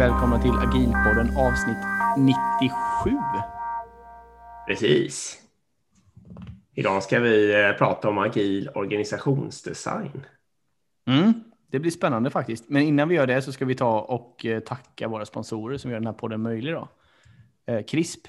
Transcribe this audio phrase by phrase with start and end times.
[0.00, 1.76] välkomna till Agilpodden avsnitt
[2.18, 3.16] 97.
[4.68, 5.38] Precis.
[6.74, 10.26] Idag ska vi eh, prata om agil organisationsdesign.
[11.08, 11.32] Mm,
[11.70, 12.68] det blir spännande faktiskt.
[12.68, 15.90] Men innan vi gör det så ska vi ta och eh, tacka våra sponsorer som
[15.90, 16.74] gör den här podden möjlig.
[16.74, 16.88] Då.
[17.66, 18.28] Eh, CRISP.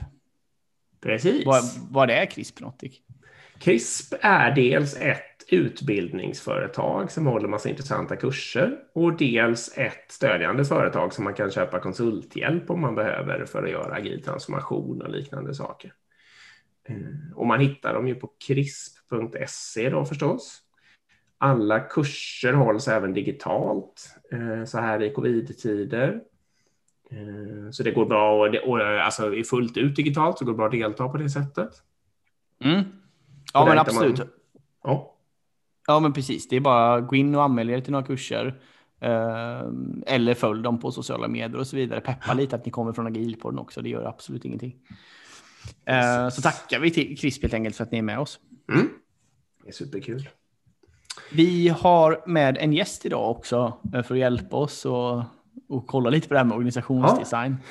[1.01, 1.45] Precis.
[1.45, 2.79] Vad, vad är CRISP för något?
[2.79, 3.01] Dick?
[3.59, 11.13] CRISP är dels ett utbildningsföretag som håller massa intressanta kurser och dels ett stödjande företag
[11.13, 15.53] som man kan köpa konsulthjälp om man behöver för att göra agil transformation och liknande
[15.53, 15.93] saker.
[16.89, 20.61] Eh, och man hittar dem ju på crisp.se då förstås.
[21.37, 26.21] Alla kurser hålls även digitalt eh, så här i covid-tider.
[27.11, 30.65] Eh, så det går bra, och alltså är fullt ut digitalt så går det bra
[30.65, 31.69] att delta på det sättet.
[32.63, 32.81] Mm.
[33.53, 34.17] Ja, men absolut.
[34.17, 34.27] Man...
[34.83, 35.10] Ja.
[35.87, 36.47] Ja, men precis.
[36.47, 38.61] Det är bara att gå in och anmäla er till några kurser.
[40.05, 42.01] eller följ dem på sociala medier och så vidare.
[42.01, 43.81] Peppa lite att ni kommer från Agilpodden också.
[43.81, 44.75] Det gör absolut ingenting.
[45.85, 48.39] Eh, så tackar vi till Crisp helt enkelt för att ni är med oss.
[48.73, 48.89] Mm.
[49.63, 50.29] Det är superkul.
[51.31, 55.23] Vi har med en gäst idag också eh, för att hjälpa oss och,
[55.69, 57.57] och kolla lite på det här med organisationsdesign.
[57.61, 57.67] Ja.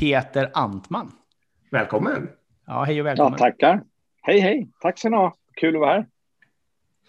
[0.00, 1.12] Peter Antman.
[1.70, 2.28] Välkommen.
[2.66, 3.32] Ja, hej och välkommen.
[3.32, 3.82] Ja, tackar.
[4.22, 4.68] Hej, hej.
[4.80, 5.34] Tack ska ni ha.
[5.54, 6.06] Kul att vara här.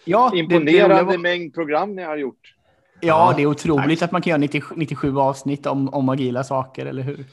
[0.05, 2.53] Ja, Imponerande det, det, mängd program ni har gjort.
[3.01, 4.07] Ja, det är otroligt tack.
[4.07, 7.25] att man kan göra 90, 97 avsnitt om, om agila saker, eller hur?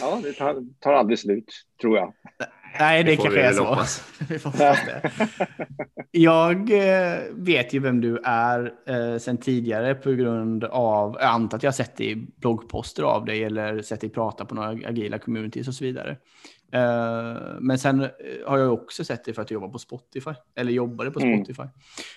[0.00, 2.12] Ja, det tar, tar aldrig slut, tror jag.
[2.78, 3.78] Nej, det, kanske är så.
[4.28, 5.10] vi får det.
[6.10, 11.56] Jag eh, vet ju vem du är eh, sedan tidigare på grund av, jag antar
[11.56, 14.68] att jag har sett dig i bloggposter av dig eller sett dig prata på några
[14.68, 16.16] agila communities och så vidare.
[16.72, 18.08] Eh, men sen eh,
[18.46, 21.44] har jag också sett dig för att du jobbar på Spotify, eller jobbade på mm.
[21.44, 21.68] Spotify.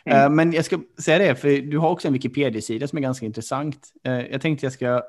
[0.05, 0.19] Mm.
[0.19, 0.35] Mm.
[0.35, 3.88] Men jag ska säga det, för du har också en Wikipedia-sida som är ganska intressant.
[4.03, 5.03] Jag tänkte jag ska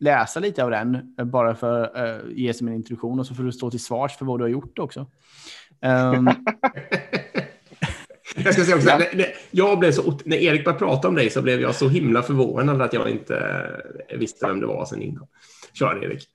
[0.00, 3.52] läsa lite av den, bara för att ge som en introduktion och så får du
[3.52, 5.00] stå till svars för vad du har gjort också.
[5.00, 5.06] Um...
[8.36, 8.98] jag ska säga också, ja.
[8.98, 12.22] när, jag blev så, när Erik började prata om dig så blev jag så himla
[12.22, 13.66] förvånad att jag inte
[14.18, 15.26] visste vem det var sen innan.
[15.72, 16.28] Kör Erik.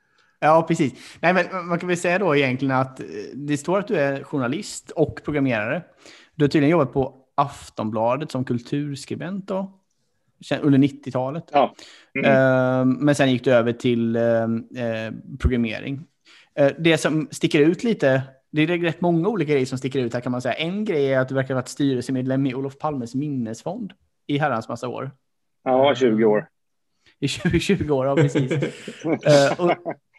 [0.43, 0.93] Ja, precis.
[1.19, 4.23] Nej, men man kan väl säga då egentligen att eh, det står att du är
[4.23, 5.83] journalist och programmerare.
[6.35, 9.81] Du har tydligen jobbat på Aftonbladet som kulturskribent då
[10.61, 11.43] under 90-talet.
[11.51, 11.75] Ja.
[12.19, 12.31] Mm.
[12.31, 14.47] Uh, men sen gick du över till uh,
[15.39, 16.03] programmering.
[16.59, 20.13] Uh, det som sticker ut lite, det är rätt många olika grejer som sticker ut
[20.13, 20.53] här kan man säga.
[20.53, 23.93] En grej är att du verkar ha varit styrelsemedlem i Olof Palmes minnesfond
[24.27, 25.11] i herrans massa år.
[25.63, 26.47] Ja, 20 år.
[27.19, 28.51] I 20, 20 år, ja precis.
[29.57, 29.71] och,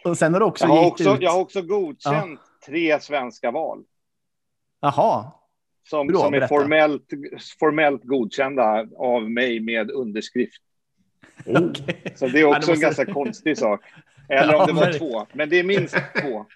[0.04, 1.22] och, sen har du också jag har också, ut...
[1.22, 2.66] jag har också godkänt ja.
[2.66, 3.84] tre svenska val.
[4.80, 5.32] Jaha,
[5.90, 7.06] som, Bra, som är formellt,
[7.60, 10.62] formellt godkända av mig med underskrift.
[11.46, 11.70] Oh.
[11.70, 11.94] Okay.
[12.14, 13.80] Så det är också ja, det en ganska konstig sak.
[14.28, 16.46] Eller om det var två, men det är minst två.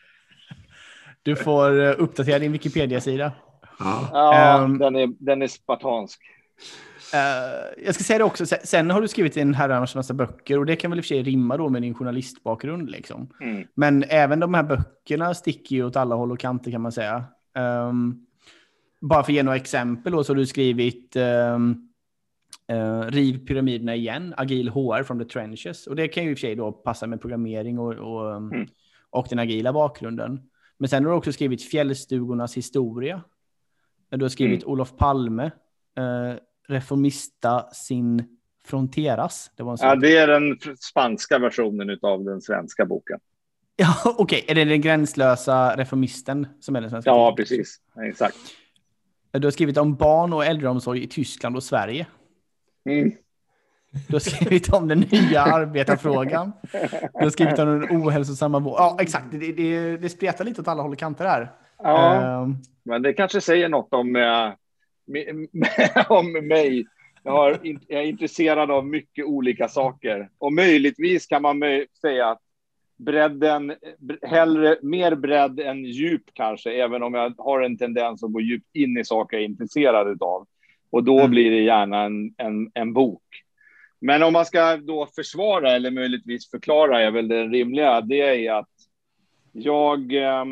[1.22, 3.32] Du får eh, uppdatera din Wikipedia-sida.
[3.78, 6.20] Ja, um, den, är, den är spartansk.
[7.14, 10.66] Uh, jag ska säga det också, sen har du skrivit en herrans massa böcker och
[10.66, 12.90] det kan väl i och för sig rimma då med din journalistbakgrund.
[12.90, 13.28] Liksom.
[13.40, 13.66] Mm.
[13.74, 17.24] Men även de här böckerna sticker ju åt alla håll och kanter kan man säga.
[17.88, 18.26] Um,
[19.00, 21.88] bara för att ge några exempel då, så har du skrivit um,
[22.72, 25.86] uh, Riv pyramiderna igen, agil HR from the trenches.
[25.86, 28.52] Och det kan ju i och för sig då passa med programmering och, och, um,
[28.52, 28.68] mm.
[29.10, 30.40] och den agila bakgrunden.
[30.78, 33.22] Men sen har du också skrivit Fjällstugornas historia.
[34.10, 34.72] Du har skrivit mm.
[34.72, 35.44] Olof Palme,
[35.98, 36.34] uh,
[36.68, 39.50] Reformista sin fronteras.
[39.56, 43.20] Det var en ja, det är den spanska versionen av den svenska boken.
[43.78, 44.22] Ja, okej.
[44.22, 44.44] Okay.
[44.48, 47.10] Är det den gränslösa reformisten som är den svenska?
[47.10, 47.76] Ja, precis.
[48.08, 48.36] Exakt.
[49.30, 52.06] Du har skrivit om barn och äldreomsorg i Tyskland och Sverige.
[52.88, 53.12] Mm.
[54.08, 56.52] Du har skrivit om den nya arbetarfrågan.
[57.12, 58.84] Du har skrivit om den ohälsosamma vården.
[58.84, 59.26] Ja, exakt.
[59.30, 61.52] Det, det, det spretar lite åt alla håll och kanter här.
[61.78, 64.52] Ja, um, men det kanske säger något om, äh,
[66.08, 66.86] om mig.
[67.22, 70.28] Jag, är intresserad av mycket olika saker.
[70.38, 71.60] Och möjligtvis kan man
[72.00, 72.40] säga att
[72.96, 73.74] bredden,
[74.22, 78.76] hellre mer bredd än djup kanske, även om jag har en tendens att gå djupt
[78.76, 80.46] in i saker jag är intresserad av.
[80.90, 81.30] Och då mm.
[81.30, 83.22] blir det gärna en, en, en bok.
[84.00, 88.00] Men om man ska då försvara eller möjligtvis förklara är väl det rimliga.
[88.00, 88.70] Det är att
[89.52, 90.44] jag eh,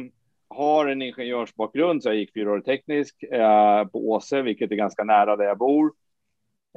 [0.55, 5.05] har en ingenjörsbakgrund, så jag gick fyra år teknisk eh, på Åse, vilket är ganska
[5.05, 5.93] nära där jag bor.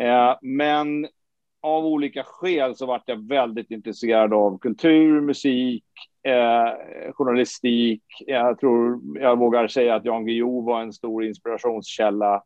[0.02, 1.08] Eh, men
[1.62, 5.84] av olika skäl så vart jag väldigt intresserad av kultur, musik,
[6.24, 8.04] eh, journalistik.
[8.28, 12.44] Jag tror jag vågar säga att Jan Guillou var en stor inspirationskälla.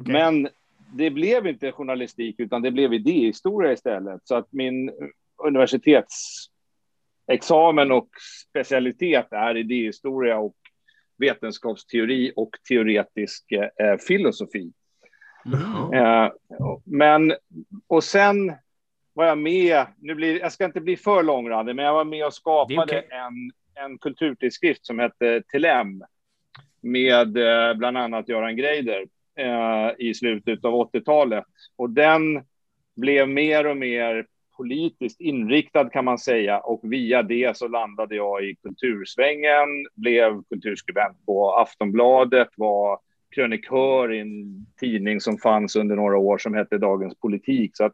[0.00, 0.12] Okay.
[0.12, 0.48] Men
[0.92, 4.20] det blev inte journalistik utan det blev idéhistoria istället.
[4.24, 4.90] Så att min
[7.30, 8.08] universitetsexamen och
[8.48, 10.56] specialitet är idéhistoria och
[11.18, 14.72] vetenskapsteori och teoretisk eh, filosofi.
[15.46, 15.92] Mm.
[15.92, 16.32] Eh,
[16.84, 17.34] men,
[17.88, 18.52] och sen
[19.12, 22.26] var jag med, nu blir, jag ska inte bli för långrandig, men jag var med
[22.26, 23.02] och skapade okay.
[23.10, 23.52] en,
[23.84, 26.04] en kulturtidskrift som hette Telem
[26.82, 29.06] med eh, bland annat Göran Greider
[29.38, 31.44] eh, i slutet av 80-talet.
[31.76, 32.44] Och den
[32.96, 34.26] blev mer och mer
[34.60, 41.26] politiskt inriktad kan man säga och via det så landade jag i kultursvängen, blev kulturskribent
[41.26, 42.98] på Aftonbladet, var
[43.34, 47.70] krönikör i en tidning som fanns under några år som hette Dagens Politik.
[47.74, 47.92] Så att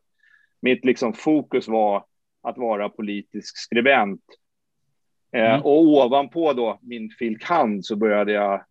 [0.60, 2.04] mitt liksom fokus var
[2.42, 4.24] att vara politisk skribent.
[5.32, 5.62] Eh, mm.
[5.62, 7.38] och ovanpå då min fil.
[7.38, 7.84] kand.
[7.84, 8.64] så började jag,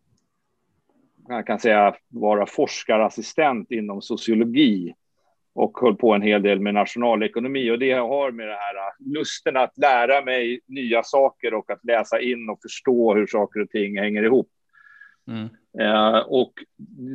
[1.28, 4.94] jag kan säga, vara forskarassistent inom sociologi
[5.56, 7.72] och höll på en hel del med nationalekonomi.
[7.72, 11.86] Och det har med det här äh, lusten att lära mig nya saker och att
[11.86, 14.50] läsa in och förstå hur saker och ting hänger ihop.
[15.28, 15.50] Mm.
[15.80, 16.54] Eh, och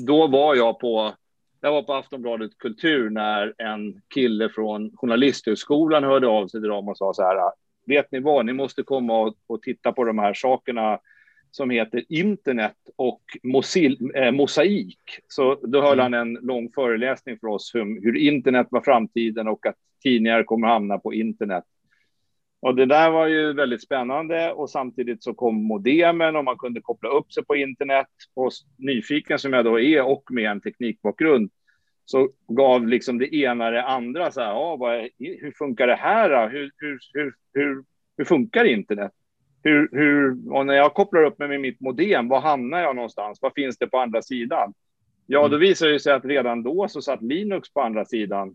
[0.06, 1.12] då var jag på,
[1.60, 6.88] jag var på Aftonbladet Kultur när en kille från Journalisthögskolan hörde av sig till dem
[6.88, 7.52] och sa så här,
[7.86, 10.98] vet ni vad, ni måste komma och, och titta på de här sakerna
[11.50, 13.22] som heter Internet och
[14.14, 14.98] eh, mosaik.
[15.28, 16.02] Så då höll mm.
[16.02, 20.68] han en lång föreläsning för oss om hur internet var framtiden och att tidningar kommer
[20.68, 21.64] hamna på internet.
[22.62, 26.80] Och det där var ju väldigt spännande och samtidigt så kom modemen och man kunde
[26.80, 28.06] koppla upp sig på internet.
[28.34, 31.50] Och nyfiken som jag då är och med en teknikbakgrund
[32.04, 34.30] så gav liksom det ena det andra.
[34.30, 36.50] Så här, ja, vad, hur funkar det här?
[36.50, 37.84] Hur, hur, hur, hur,
[38.16, 39.12] hur funkar internet?
[39.62, 43.38] Hur, hur, och när jag kopplar upp mig med mitt modem, var hamnar jag någonstans?
[43.42, 44.74] Vad finns det på andra sidan?
[45.26, 45.60] Ja, då mm.
[45.60, 48.54] visar det sig att redan då så satt Linux på andra sidan.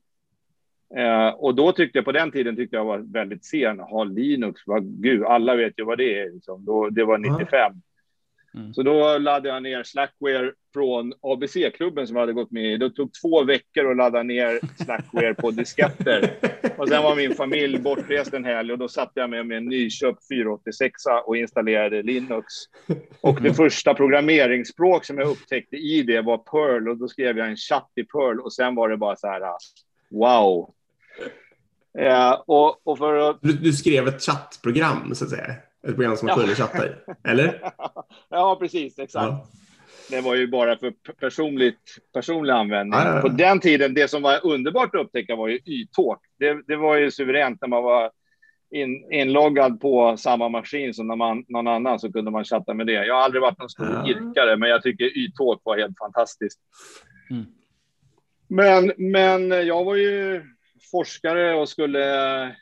[0.95, 3.79] Eh, och då tyckte jag på den tiden tyckte jag var väldigt sen.
[3.79, 6.31] Ha Linux, vad, gud, alla vet ju vad det är.
[6.31, 6.65] Liksom.
[6.65, 7.73] Då, det var 95.
[8.55, 8.73] Mm.
[8.73, 12.77] Så då laddade jag ner Slackware från ABC-klubben som jag hade gått med i.
[12.77, 16.33] Det tog två veckor att ladda ner Slackware på disketter.
[16.77, 19.65] Och sen var min familj bortrest en helg och då satte jag mig med en
[19.65, 20.93] nyköpt 486
[21.25, 22.45] och installerade Linux.
[23.21, 27.47] Och det första programmeringsspråk som jag upptäckte i det var Perl och då skrev jag
[27.47, 29.41] en chatt i Perl och sen var det bara så här,
[30.11, 30.73] wow.
[31.99, 33.39] Eh, och, och för att...
[33.41, 35.55] du, du skrev ett chattprogram så att säga?
[35.85, 36.89] Ett program som man kunde chatta i,
[37.23, 37.71] eller?
[38.29, 39.25] ja, precis, exakt.
[39.25, 39.47] Ja.
[40.09, 42.99] Det var ju bara för personligt, personlig användning.
[42.99, 46.19] Ja, ja, På den tiden, det som var underbart att upptäcka var ju Y-talk.
[46.39, 48.11] Det, det var ju suveränt när man var
[48.71, 52.87] in, inloggad på samma maskin som när man, någon annan så kunde man chatta med
[52.87, 53.05] det.
[53.05, 54.07] Jag har aldrig varit någon stor ja.
[54.07, 56.59] irkare, men jag tycker Y-talk var helt fantastiskt.
[57.31, 57.45] Mm.
[58.47, 60.43] Men, men jag var ju
[60.91, 62.55] forskare och skulle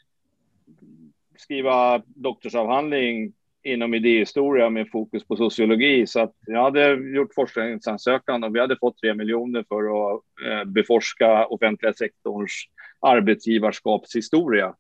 [1.44, 6.08] skriva doktorsavhandling inom idéhistoria med fokus på sociologi.
[6.08, 10.64] Så att jag hade gjort forskningsansökan och vi hade fått tre miljoner för att eh,
[10.66, 12.52] beforska offentliga sektorns
[13.00, 14.76] arbetsgivarskapshistoria.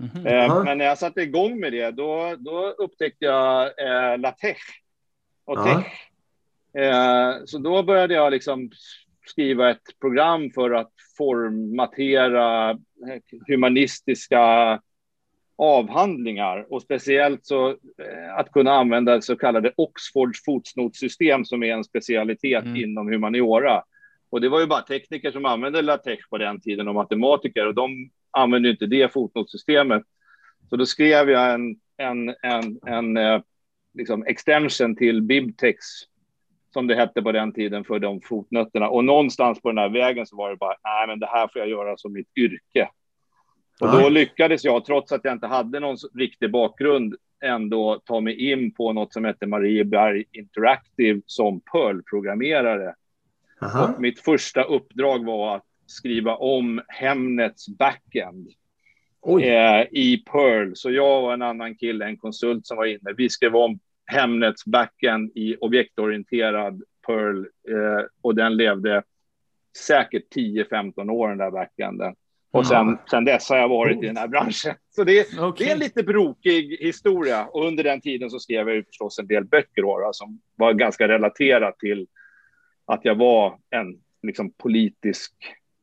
[0.00, 0.64] Mm -hmm.
[0.64, 4.60] Men när jag satte igång med det, då, då upptäckte jag eh, LaTeX.
[5.44, 5.64] Och ja.
[5.64, 6.10] tech.
[6.82, 8.70] Eh, så då började jag liksom
[9.26, 12.78] skriva ett program för att formatera
[13.46, 14.80] humanistiska
[15.56, 21.84] avhandlingar och speciellt så eh, att kunna använda så kallade Oxfords fotnotsystem som är en
[21.84, 22.76] specialitet mm.
[22.76, 23.82] inom humaniora.
[24.30, 27.74] Och det var ju bara tekniker som använde LaTeX på den tiden och matematiker och
[27.74, 30.02] de använde inte det fotnotsystemet.
[30.70, 33.40] Så då skrev jag en, en, en, en eh,
[33.94, 35.76] liksom extension till Bibtex
[36.72, 38.88] som det hette på den tiden för de fotnötterna.
[38.88, 41.60] Och någonstans på den här vägen så var det bara, nej men det här får
[41.60, 42.88] jag göra som mitt yrke.
[43.80, 47.14] Och då lyckades jag, trots att jag inte hade någon riktig bakgrund,
[47.44, 52.94] ändå ta mig in på något som heter Marieberg Interactive som Perl-programmerare.
[53.98, 58.48] Mitt första uppdrag var att skriva om Hemnets backend
[59.40, 60.72] eh, i Perl.
[60.74, 64.64] Så jag och en annan kille, en konsult som var inne, vi skrev om Hemnets
[64.64, 69.02] backend i objektorienterad Perl eh, och den levde
[69.86, 72.14] säkert 10-15 år den där backenden.
[72.54, 74.74] Och sen, sen dess har jag varit i den här branschen.
[74.90, 75.66] Så det, okay.
[75.66, 77.46] det är en lite brokig historia.
[77.46, 81.08] Och under den tiden så skrev jag förstås en del böcker då, som var ganska
[81.08, 82.06] relaterat till
[82.86, 85.32] att jag var en liksom, politisk,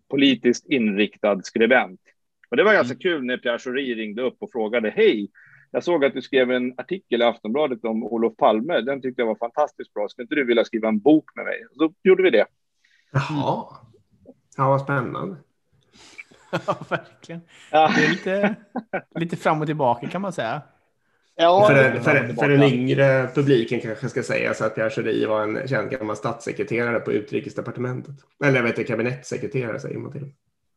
[0.09, 2.01] politiskt inriktad skribent.
[2.49, 3.01] Och det var ganska mm.
[3.01, 5.29] kul när Pierre Schori ringde upp och frågade hej,
[5.71, 8.81] jag såg att du skrev en artikel i Aftonbladet om Olof Palme.
[8.81, 10.07] Den tyckte jag var fantastiskt bra.
[10.07, 11.65] Skulle inte du vilja skriva en bok med mig?
[11.71, 12.45] Och så gjorde vi det.
[13.11, 13.65] Jaha.
[14.57, 15.37] Ja, vad spännande.
[16.67, 17.41] ja, verkligen.
[17.71, 17.91] Ja.
[17.95, 18.55] Det är lite,
[19.15, 20.61] lite fram och tillbaka kan man säga.
[21.35, 25.43] Ja, för, för, för den yngre publiken kanske ska säga så att Pierre Schori var
[25.43, 28.15] en känd gammal statssekreterare på utrikesdepartementet.
[28.43, 30.31] Eller jag vet inte, kabinettssekreterare säger man till.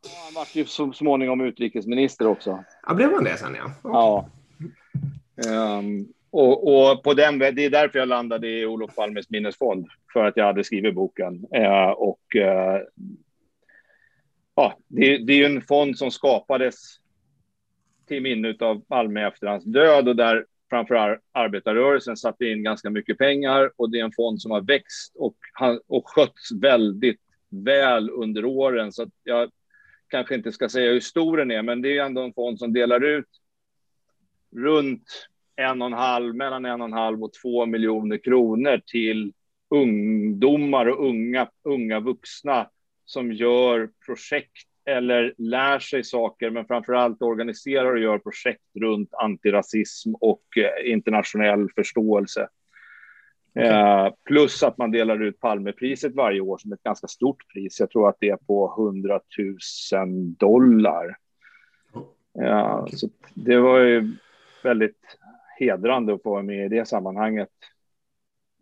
[0.05, 2.65] Ja, han var ju så småningom utrikesminister också.
[2.87, 3.73] Ja, blev han det sen ja?
[3.83, 3.93] Okay.
[3.93, 5.79] Ja.
[5.79, 10.25] Um, och, och, på den, det är därför jag landade i Olof Palmes minnesfond, för
[10.25, 11.47] att jag hade skrivit boken.
[11.57, 12.81] Uh, och uh,
[14.55, 16.75] ja, det, det är en fond som skapades
[18.09, 23.19] till minne av Palme efter hans död och där framför arbetarrörelsen satte in ganska mycket
[23.19, 25.37] pengar och det är en fond som har växt och,
[25.87, 28.93] och skötts väldigt väl under åren.
[28.93, 29.51] Så jag
[30.09, 32.73] kanske inte ska säga hur stor den är, men det är ändå en fond som
[32.73, 33.29] delar ut
[34.57, 39.33] runt en och en halv, mellan en och en halv och två miljoner kronor till
[39.69, 42.71] ungdomar och unga, unga vuxna
[43.05, 49.15] som gör projekt eller lär sig saker, men framför allt organiserar och gör projekt runt
[49.15, 52.49] antirasism och eh, internationell förståelse.
[53.55, 53.69] Okay.
[53.69, 57.81] Eh, plus att man delar ut Palmepriset varje år som ett ganska stort pris.
[57.81, 59.21] Jag tror att det är på 100
[59.93, 61.17] 000 dollar.
[62.33, 62.97] Okay.
[62.97, 64.13] så det var ju
[64.63, 65.19] väldigt
[65.59, 67.49] hedrande att få vara med i det sammanhanget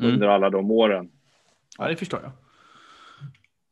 [0.00, 0.14] mm.
[0.14, 1.10] under alla de åren.
[1.78, 2.32] Ja, det förstår jag.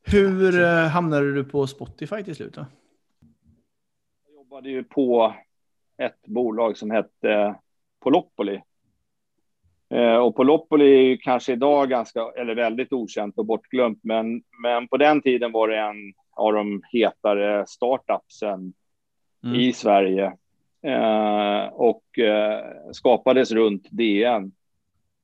[0.03, 2.55] Hur eh, hamnade du på Spotify till slut?
[2.55, 2.67] Då?
[4.27, 5.35] Jag jobbade ju på
[5.99, 7.55] ett bolag som hette
[8.01, 8.63] Polopoli.
[9.95, 14.97] Eh, och Polopoli är kanske idag ganska, eller väldigt okänt och bortglömt, men, men på
[14.97, 18.73] den tiden var det en av de hetare startupsen
[19.45, 19.61] mm.
[19.61, 20.33] i Sverige
[20.83, 24.53] eh, och eh, skapades runt DN.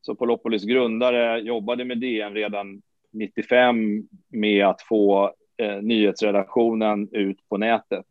[0.01, 2.83] Så Polopolis grundare jobbade med DN redan
[3.17, 8.07] 95 med att få eh, nyhetsredaktionen ut på nätet.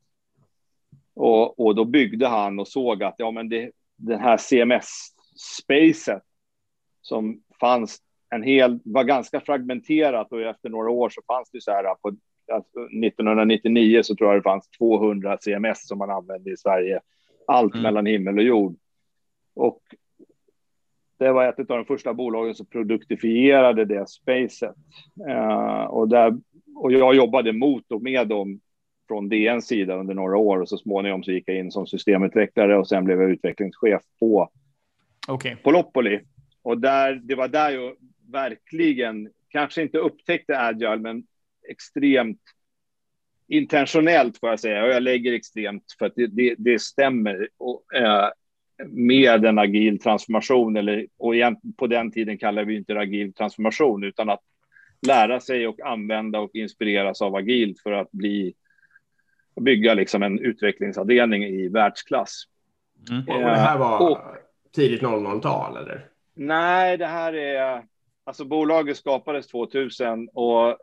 [1.13, 6.21] Och, och då byggde han och såg att ja, men det, den här CMS-spacet
[7.01, 11.71] som fanns en hel, var ganska fragmenterat och efter några år så fanns det så
[11.71, 12.15] här på
[12.53, 16.99] alltså 1999 så tror jag det fanns 200 CMS som man använde i Sverige.
[17.47, 17.83] Allt mm.
[17.83, 18.75] mellan himmel och jord.
[19.53, 19.81] Och
[21.17, 24.75] det var ett av de första bolagen som produktifierade det spacet.
[25.29, 26.37] Uh, och, där,
[26.75, 28.59] och jag jobbade mot och med dem
[29.07, 32.77] från DNs sida under några år och så småningom så gick jag in som systemutvecklare
[32.77, 34.49] och sen blev jag utvecklingschef på
[35.27, 35.55] okay.
[35.55, 36.19] Polopoli.
[36.61, 37.95] Och där, det var där jag
[38.31, 41.23] verkligen, kanske inte upptäckte agile, men
[41.69, 42.41] extremt
[43.47, 47.49] intentionellt får jag säga, och jag lägger extremt för att det, det, det stämmer.
[47.57, 48.29] Och, uh,
[48.87, 53.33] med en agil transformation, eller, och igen, på den tiden kallade vi inte det agil
[53.33, 54.41] transformation, utan att
[55.07, 58.53] lära sig och använda och inspireras av agilt för att bli
[59.61, 62.43] bygga liksom en utvecklingsavdelning i världsklass.
[63.09, 63.23] Mm.
[63.27, 64.17] Och det här var och,
[64.75, 66.05] tidigt 00-tal eller?
[66.33, 67.83] Nej, det här är
[68.23, 70.77] alltså bolaget skapades 2000 och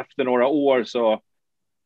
[0.00, 1.22] efter några år så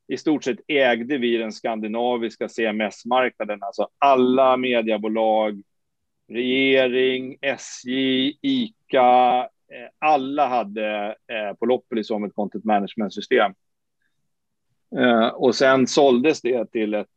[0.08, 5.62] i stort sett ägde vi den skandinaviska CMS-marknaden, alltså alla mediebolag,
[6.28, 13.52] regering, SJ, ICA, eh, alla hade eh, Polopoli som ett content management-system.
[14.96, 17.08] Eh, och sen såldes det till ett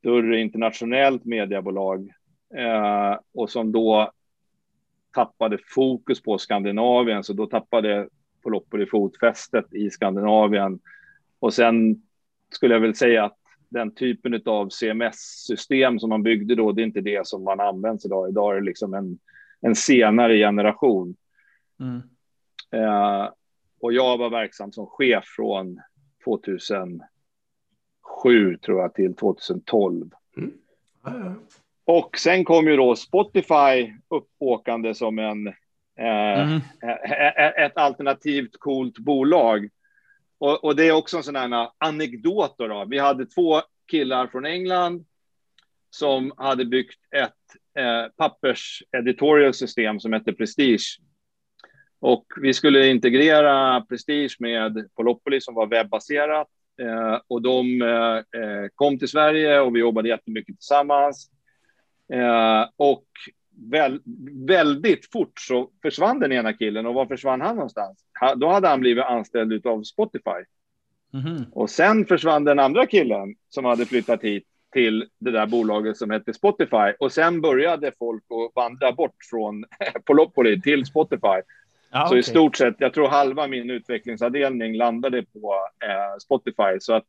[0.00, 2.10] större internationellt mediebolag
[2.56, 4.12] eh, och som då
[5.14, 8.08] tappade fokus på Skandinavien, så då tappade
[8.42, 10.80] Polopoli fotfästet i Skandinavien
[11.44, 12.02] och sen
[12.52, 16.86] skulle jag väl säga att den typen av CMS-system som man byggde då, det är
[16.86, 18.28] inte det som man används idag.
[18.28, 19.18] Idag är det liksom en,
[19.60, 21.16] en senare generation.
[21.80, 22.02] Mm.
[22.72, 23.28] Eh,
[23.80, 25.80] och jag var verksam som chef från
[26.24, 27.00] 2007
[28.62, 30.10] tror jag till 2012.
[30.36, 30.52] Mm.
[31.06, 31.34] Mm.
[31.84, 35.46] Och sen kom ju då Spotify uppåkande som en
[35.98, 36.60] eh, mm.
[37.56, 39.68] ett alternativt coolt bolag
[40.44, 42.54] och, och, det är också en sån här anekdot.
[42.58, 42.86] Då.
[42.88, 45.04] Vi hade två killar från England
[45.90, 47.32] som hade byggt ett
[47.78, 50.98] eh, pappers editorial system som hette Prestige.
[52.00, 56.48] Och vi skulle integrera Prestige med Polopoli som var webbaserat.
[56.82, 61.30] Eh, och de eh, eh kom till Sverige och vi jobbade jättemycket tillsammans.
[62.12, 63.06] Eh, och
[63.70, 64.00] väl,
[64.46, 67.98] väldigt fort så försvann den ena killen och var försvann han någonstans?
[68.20, 70.44] Ha, då hade han blivit anställd av Spotify.
[71.14, 71.44] Mm.
[71.52, 76.10] Och sen försvann den andra killen som hade flyttat hit till det där bolaget som
[76.10, 76.92] hette Spotify.
[76.98, 79.64] Och sen började folk att vandra bort från
[80.04, 81.42] Polopoli till Spotify.
[81.90, 82.18] Ah, så okay.
[82.18, 86.80] i stort sett, jag tror halva min utvecklingsavdelning landade på eh, Spotify.
[86.80, 87.04] Så att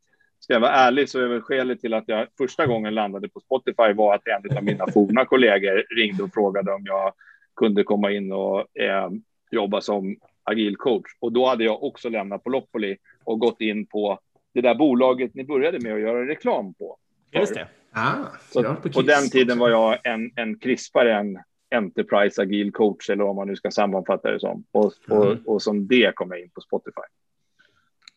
[0.46, 3.40] ska jag vara ärlig så är väl skälet till att jag första gången landade på
[3.40, 7.14] Spotify var att en av mina forna kollegor ringde och frågade om jag
[7.56, 9.10] kunde komma in och eh,
[9.52, 11.12] jobba som agil coach.
[11.20, 14.20] Och då hade jag också lämnat på Loppoli och gått in på
[14.54, 16.98] det där bolaget ni började med att göra reklam på.
[17.32, 17.68] Just det.
[17.92, 18.14] Ah,
[18.50, 21.40] så, på, på den tiden var jag en, en krispare än
[21.76, 24.64] Enterprise agil coach eller vad man nu ska sammanfatta det som.
[24.72, 25.20] Och, mm.
[25.20, 27.02] och, och som det kom jag in på Spotify.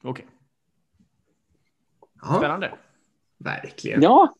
[0.03, 0.11] Okej.
[0.11, 0.38] Okay.
[2.23, 2.73] Spännande.
[3.39, 4.03] Verkligen.
[4.03, 4.35] Ja.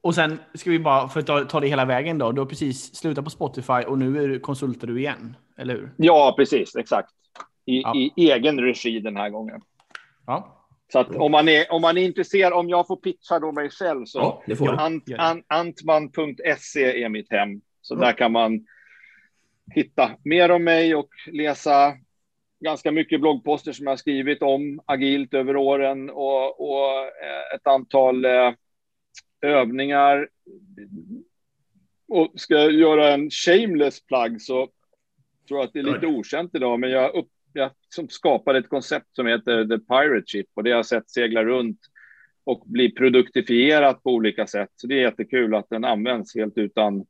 [0.00, 2.46] Och sen ska vi bara, för att ta, ta det hela vägen då, du har
[2.46, 5.90] precis slutat på Spotify och nu konsultar du igen, eller hur?
[5.96, 7.10] Ja, precis, exakt.
[7.66, 7.94] I, ja.
[7.96, 9.60] i egen regi den här gången.
[10.26, 10.56] Ja.
[10.92, 13.70] Så att om man, är, om man är intresserad, om jag får pitcha då mig
[13.70, 17.60] själv så ja, ant, ant, antman.se är mitt hem.
[17.80, 17.98] Så ja.
[18.00, 18.66] där kan man
[19.74, 21.94] hitta mer om mig och läsa
[22.60, 28.24] ganska mycket bloggposter som jag skrivit om agilt över åren och, och eh, ett antal
[28.24, 28.52] eh,
[29.40, 30.28] övningar.
[32.08, 34.68] Och ska jag göra en shameless plug så
[35.48, 38.68] tror jag att det är lite okänt idag, men jag, upp, jag som skapade ett
[38.68, 41.80] koncept som heter The Pirate Ship och det har jag sett segla runt
[42.44, 44.70] och bli produktifierat på olika sätt.
[44.76, 47.06] Så det är jättekul att den används helt utan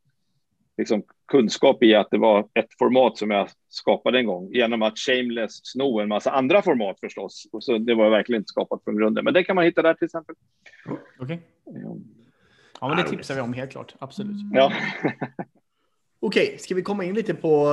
[0.81, 4.99] liksom, kunskap i att det var ett format som jag skapade en gång genom att
[4.99, 7.47] shameless sno en massa andra format förstås.
[7.53, 9.95] Och så det var verkligen inte skapat från grunden, men det kan man hitta där
[9.95, 10.35] till exempel.
[10.87, 10.99] Okej.
[11.19, 11.39] Okay.
[12.81, 13.95] Ja, men det tipsar vi om helt klart.
[13.99, 14.37] Absolut.
[14.53, 14.73] Ja.
[16.23, 17.67] Okej, okay, ska vi komma in lite på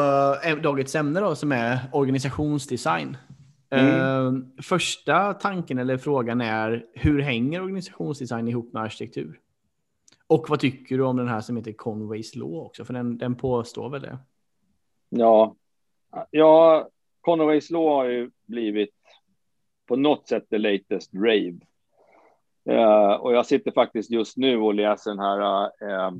[0.46, 3.18] äh, dagens ämne då som är organisationsdesign.
[3.70, 3.96] Mm.
[3.96, 9.40] Uh, första tanken eller frågan är hur hänger organisationsdesign ihop med arkitektur?
[10.28, 12.86] Och vad tycker du om den här som heter Conways Law också?
[12.86, 14.18] För den, den påstår väl det?
[15.10, 15.56] Ja,
[16.32, 16.90] ja,
[17.22, 18.94] Conways Law har ju blivit
[19.86, 21.58] på något sätt the latest rave.
[22.70, 26.12] Uh, och jag sitter faktiskt just nu och läser den här uh,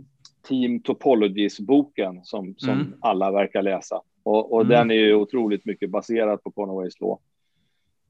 [0.48, 2.94] Team Topologies-boken som, som mm.
[3.02, 4.02] alla verkar läsa.
[4.24, 4.70] Och, och mm.
[4.70, 7.20] den är ju otroligt mycket baserad på Conways Law.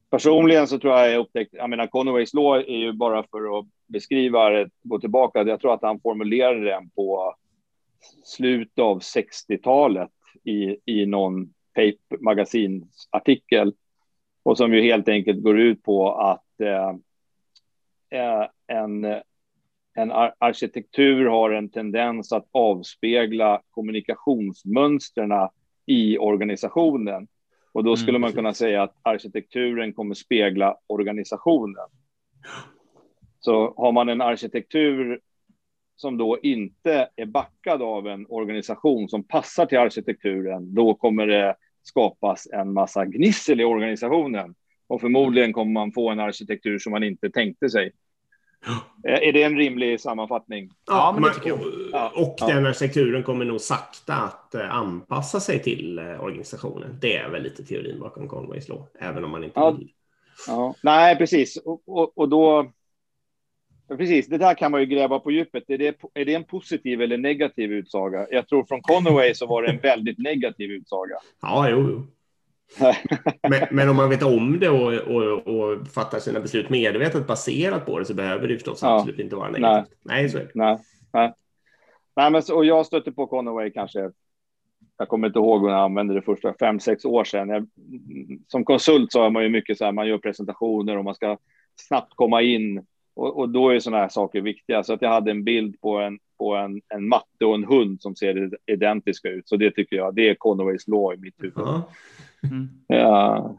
[0.10, 3.66] Personligen så tror jag jag upptäckt, jag menar Conways Law är ju bara för att
[3.88, 7.36] beskriva det, gå tillbaka, jag tror att han formulerade den på
[8.24, 10.12] slutet av 60-talet
[10.44, 13.74] i, i någon paper, magasinsartikel
[14.44, 16.90] och som ju helt enkelt går ut på att eh,
[18.20, 19.06] eh en,
[19.96, 25.32] en arkitektur har en tendens att avspegla kommunikationsmönstren
[25.86, 27.28] i organisationen.
[27.72, 31.86] Och då skulle mm, man kunna säga att arkitekturen kommer spegla organisationen.
[33.48, 35.20] Så har man en arkitektur
[35.96, 41.56] som då inte är backad av en organisation som passar till arkitekturen, då kommer det
[41.84, 44.56] skapas en massa gnissel i organisationen.
[44.88, 47.92] Och förmodligen kommer man få en arkitektur som man inte tänkte sig.
[49.04, 50.70] Är det en rimlig sammanfattning?
[50.88, 51.60] Ja, men det tycker jag.
[51.60, 52.48] Och, och ja.
[52.48, 56.98] den arkitekturen kommer nog sakta att eh, anpassa sig till eh, organisationen.
[57.02, 59.72] Det är väl lite teorin bakom Conways Law, även om man inte ja.
[59.72, 59.92] vill.
[60.48, 60.76] Ja.
[60.84, 61.58] Nej, precis.
[61.58, 62.72] Och, och, och då
[63.88, 65.70] Precis, det där kan man ju gräva på djupet.
[65.70, 68.28] Är det, är det en positiv eller negativ utsaga?
[68.32, 71.16] Jag tror från Conway så var det en väldigt negativ utsaga.
[71.42, 72.08] Ja, jo, jo.
[73.50, 77.86] men, men, om man vet om det och, och, och, fattar sina beslut medvetet baserat
[77.86, 78.96] på det så behöver det förstås ja.
[78.96, 79.98] absolut inte vara negativt.
[80.04, 80.52] Nej, nej så är det.
[80.54, 80.78] Nej,
[81.14, 81.34] nej.
[82.16, 84.12] nej men så, och jag stötte på Conway kanske,
[84.98, 87.50] jag kommer inte ihåg när jag använde det första, fem, sex år sedan.
[87.50, 87.68] Jag,
[88.48, 91.38] som konsult så har man ju mycket så här, man gör presentationer och man ska
[91.76, 92.86] snabbt komma in
[93.18, 94.84] och, och då är sådana här saker viktiga.
[94.84, 98.02] Så att jag hade en bild på en, på en, en matte och en hund
[98.02, 99.50] som ser identiska ut.
[99.50, 101.68] Så det tycker jag, det är Conways law i mitt huvud.
[102.44, 102.68] Mm.
[102.88, 103.58] Ja.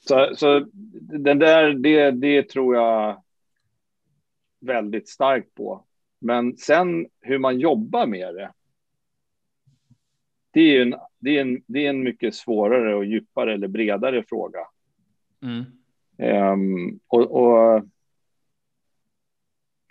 [0.00, 0.66] Så, så
[1.02, 3.22] den där, det, det tror jag
[4.60, 5.84] väldigt starkt på.
[6.20, 8.52] Men sen hur man jobbar med det.
[10.50, 14.22] Det är en, det är en, det är en mycket svårare och djupare eller bredare
[14.28, 14.60] fråga.
[15.42, 15.64] Mm.
[16.22, 17.82] Um, och, och,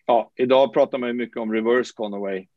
[0.05, 2.47] ja, idag pratar man ju mycket om reverse Conaway.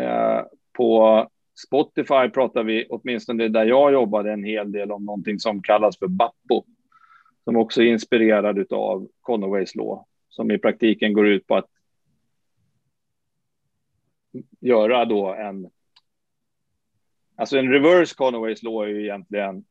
[0.00, 1.28] Uh, på
[1.66, 6.06] Spotify pratar vi, åtminstone där jag jobbade, en hel del om någonting som kallas för
[6.06, 6.64] Bappo.
[7.44, 10.04] Som också är inspirerad av Conaways Law.
[10.28, 11.70] Som i praktiken går ut på att
[14.60, 15.70] göra då en...
[17.36, 19.64] Alltså en reverse Conaways Law är ju egentligen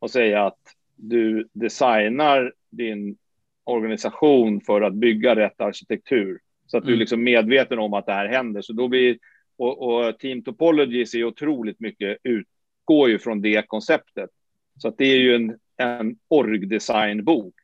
[0.00, 3.16] att säga att du designar din
[3.64, 6.38] organisation för att bygga rätt arkitektur.
[6.66, 7.00] Så att du är mm.
[7.00, 8.62] liksom medveten om att det här händer.
[8.62, 9.18] Så då blir,
[9.56, 14.30] och, och Team Topologies är otroligt mycket, utgår ju från det konceptet.
[14.78, 17.54] Så att det är ju en, en org-designbok.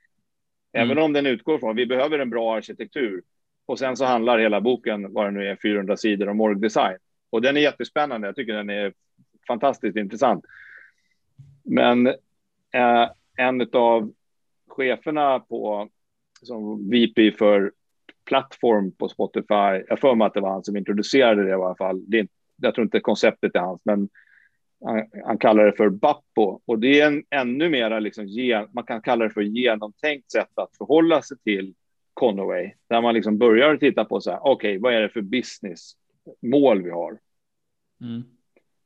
[0.73, 1.05] Även mm.
[1.05, 3.23] om den utgår från vi behöver en bra arkitektur.
[3.67, 6.99] Och sen så handlar hela boken, vad det nu är, 400 sidor om orgdesign.
[7.31, 8.29] Och den är jättespännande.
[8.29, 8.93] Jag tycker den är
[9.47, 10.45] fantastiskt intressant.
[11.65, 12.07] Men
[12.73, 14.13] eh, en av
[14.69, 15.89] cheferna på
[16.43, 17.73] som VP för
[18.25, 19.85] plattform på Spotify.
[19.89, 22.11] Jag får mig att det var han som introducerade det i alla fall.
[22.11, 24.09] Det är, jag tror inte konceptet är hans, men
[24.85, 28.29] han, han kallar det för Bappo och det är en ännu mera liksom,
[28.73, 31.75] man kan kalla det för genomtänkt sätt att förhålla sig till
[32.15, 35.21] Conaway, där man liksom börjar titta på så här, okej, okay, vad är det för
[35.21, 37.19] businessmål vi har?
[38.01, 38.23] Mm.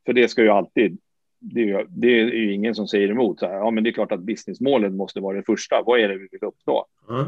[0.07, 0.99] För det ska ju alltid,
[1.43, 3.91] det är ju, det är ju ingen som säger emot, så här, ja, men det
[3.91, 5.83] är klart att businessmålet måste vara det första.
[5.83, 6.87] Vad är det vi vill uppnå?
[7.11, 7.25] Mm.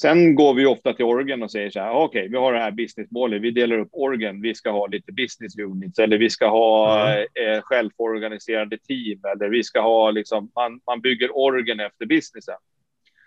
[0.00, 2.58] Sen går vi ofta till orgen och säger så här, okej, okay, vi har det
[2.58, 6.48] här businessmålet, vi delar upp orgen, vi ska ha lite business units eller vi ska
[6.48, 7.26] ha mm.
[7.34, 12.56] eh, självorganiserade team eller vi ska ha liksom, man, man bygger orgen efter businessen.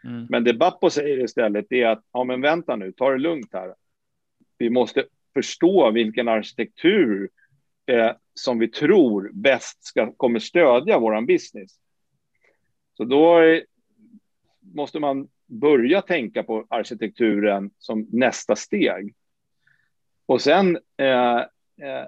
[0.04, 0.28] Mm.
[0.30, 3.74] Men det Bappo säger istället är att, ja men vänta nu, ta det lugnt här.
[4.58, 7.30] Vi måste förstå vilken arkitektur
[7.86, 8.12] eh,
[8.44, 11.72] som vi tror bäst ska, kommer stödja vår business.
[12.98, 13.40] Så då
[14.60, 19.16] måste man börja tänka på arkitekturen som nästa steg.
[20.26, 22.06] Och sen eh, eh,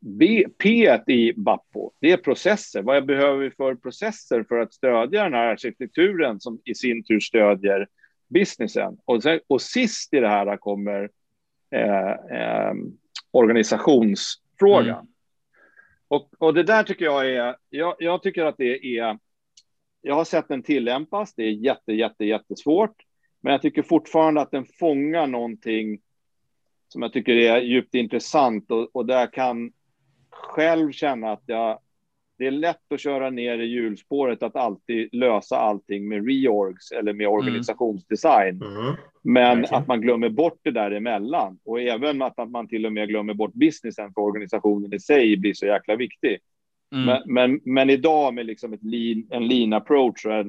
[0.00, 2.82] B, P i Bappo, det är processer.
[2.82, 7.20] Vad behöver vi för processer för att stödja den här arkitekturen som i sin tur
[7.20, 7.88] stödjer
[8.28, 8.98] businessen?
[9.04, 11.10] Och, sen, och sist i det här kommer
[11.70, 12.74] eh, eh,
[13.30, 14.88] organisationsfrågan.
[14.88, 15.06] Mm.
[16.14, 19.18] Och, och det där tycker jag är, jag, jag tycker att det är
[20.06, 21.34] jag har sett den tillämpas.
[21.34, 22.96] Det är jätte, jätte, jättesvårt.
[23.40, 26.00] Men jag tycker fortfarande att den fångar någonting
[26.88, 29.72] som jag tycker är djupt intressant och, och där jag kan
[30.30, 31.78] själv känna att jag,
[32.38, 37.12] det är lätt att köra ner i hjulspåret att alltid lösa allting med reorgs eller
[37.12, 37.38] med mm.
[37.38, 38.62] organisationsdesign.
[38.62, 38.94] Mm.
[39.22, 39.78] Men okay.
[39.78, 43.34] att man glömmer bort det däremellan och även att, att man till och med glömmer
[43.34, 46.38] bort businessen för organisationen i sig blir så jäkla viktig.
[46.94, 47.06] Mm.
[47.06, 50.46] Men, men, men, idag med liksom lean, en lean approach och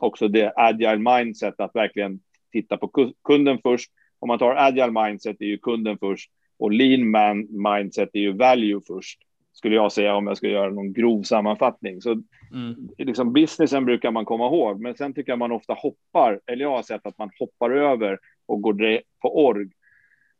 [0.00, 2.20] också det agile mindset att verkligen
[2.52, 3.90] titta på kunden först.
[4.18, 8.32] Om man tar agile mindset är ju kunden först och lean man mindset är ju
[8.32, 9.18] value först.
[9.52, 12.02] Skulle jag säga om jag ska göra någon grov sammanfattning.
[12.02, 12.10] Så
[12.52, 12.88] mm.
[12.98, 16.70] liksom businessen brukar man komma ihåg, men sen tycker jag man ofta hoppar, eller jag
[16.70, 19.70] har sett att man hoppar över och går på org.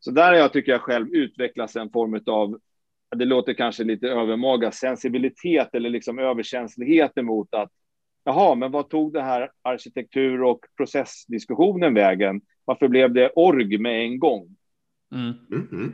[0.01, 2.59] Så där har jag tycker jag själv utvecklas en form av
[3.17, 7.71] det låter kanske lite övermaga, sensibilitet eller liksom överkänslighet emot att
[8.25, 12.41] jaha, men vad tog det här arkitektur och processdiskussionen vägen?
[12.65, 14.57] Varför blev det org med en gång?
[15.15, 15.33] Mm.
[15.51, 15.93] Mm -hmm.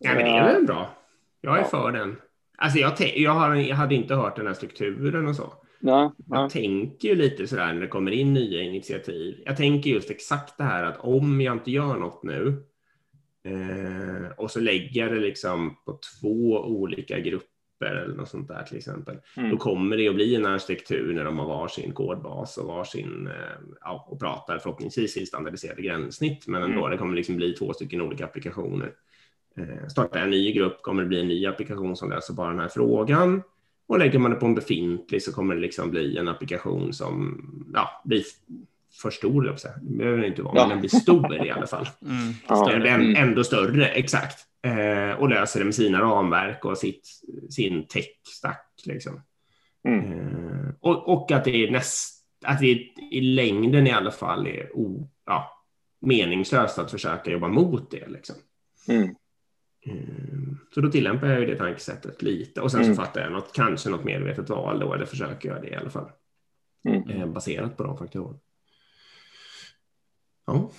[0.00, 1.01] Ja, men det är väl bra.
[1.42, 1.68] Jag är ja.
[1.68, 2.16] för den.
[2.58, 5.52] Alltså jag, jag, har, jag hade inte hört den här strukturen och så.
[5.80, 6.40] Ja, ja.
[6.40, 9.42] Jag tänker ju lite sådär när det kommer in nya initiativ.
[9.46, 12.62] Jag tänker just exakt det här att om jag inte gör något nu
[13.44, 18.62] Eh, och så lägger jag det liksom på två olika grupper eller något sånt där
[18.62, 19.16] till exempel.
[19.36, 19.50] Mm.
[19.50, 23.90] Då kommer det att bli en arkitektur när de har varsin kodbas och varsin eh,
[24.08, 26.46] och pratar förhoppningsvis i standardiserade gränssnitt.
[26.46, 26.90] Men ändå, mm.
[26.90, 28.92] det kommer liksom bli två stycken olika applikationer.
[29.56, 32.60] Eh, startar en ny grupp kommer det bli en ny applikation som löser bara den
[32.60, 33.42] här frågan.
[33.86, 37.44] Och lägger man det på en befintlig så kommer det liksom bli en applikation som
[37.74, 38.22] ja, blir
[39.02, 40.62] för stor, det behöver den inte vara, ja.
[40.62, 41.88] men den blir stor i alla fall.
[42.02, 42.34] Mm.
[42.44, 43.16] Större, mm.
[43.16, 44.38] Ändå större, exakt.
[44.62, 47.08] Eh, och löser det med sina ramverk och sitt,
[47.50, 48.82] sin tech-stack.
[48.84, 49.22] Liksom.
[49.88, 50.12] Mm.
[50.12, 52.66] Eh, och, och, att det är näst, att det
[53.10, 55.64] i längden i alla fall är o, ja,
[56.00, 58.08] meningslöst att försöka jobba mot det.
[58.08, 58.36] Liksom.
[58.88, 59.14] Mm.
[59.86, 59.94] Eh,
[60.74, 62.96] så då tillämpar jag ju det tankesättet lite och sen så mm.
[62.96, 66.10] fattar jag något, kanske något medvetet val då, eller försöker göra det i alla fall.
[66.88, 67.10] Mm.
[67.10, 68.38] Eh, baserat på de faktorerna.
[70.46, 70.70] Ja.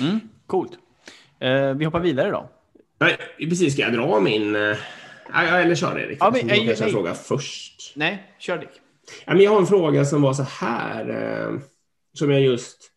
[0.00, 0.78] Mm, coolt.
[1.38, 2.50] Eh, vi hoppar vidare då.
[2.98, 3.72] Nej, precis.
[3.72, 4.56] Ska jag dra min...
[4.56, 4.76] Eh,
[5.34, 6.18] eller kör Erik.
[6.20, 7.92] Ja, men, jag kanske fråga först.
[7.96, 8.80] Nej, kör Dick.
[9.24, 11.08] Ja, men jag har en fråga som var så här.
[11.08, 11.60] Eh,
[12.12, 12.90] som jag just...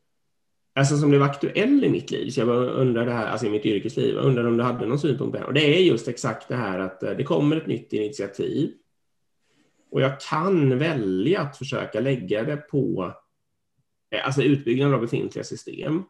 [0.76, 2.30] Alltså som blev aktuell i mitt liv.
[2.30, 4.16] Så jag undrar det här, alltså i mitt yrkesliv.
[4.16, 5.46] Jag undrar om du hade någon synpunkt på det.
[5.46, 8.72] Och det är just exakt det här att eh, det kommer ett nytt initiativ.
[9.92, 13.14] Och jag kan välja att försöka lägga det på
[14.12, 16.04] eh, alltså utbyggnad av befintliga system.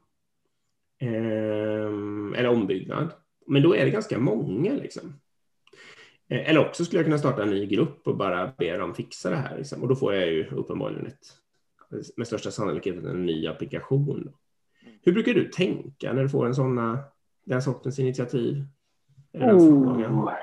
[0.99, 3.12] Ehm, eller ombyggnad.
[3.47, 4.73] Men då är det ganska många.
[4.73, 5.19] Liksom.
[6.30, 9.30] Eh, eller också skulle jag kunna starta en ny grupp och bara be dem fixa
[9.30, 9.58] det här.
[9.58, 9.82] Liksom.
[9.82, 11.28] Och då får jag ju uppenbarligen ett,
[12.17, 14.34] med största sannolikhet en ny applikation.
[15.06, 17.00] Hur brukar du tänka när du får en såna,
[17.46, 18.63] den sortens initiativ?
[19.34, 20.34] Oh.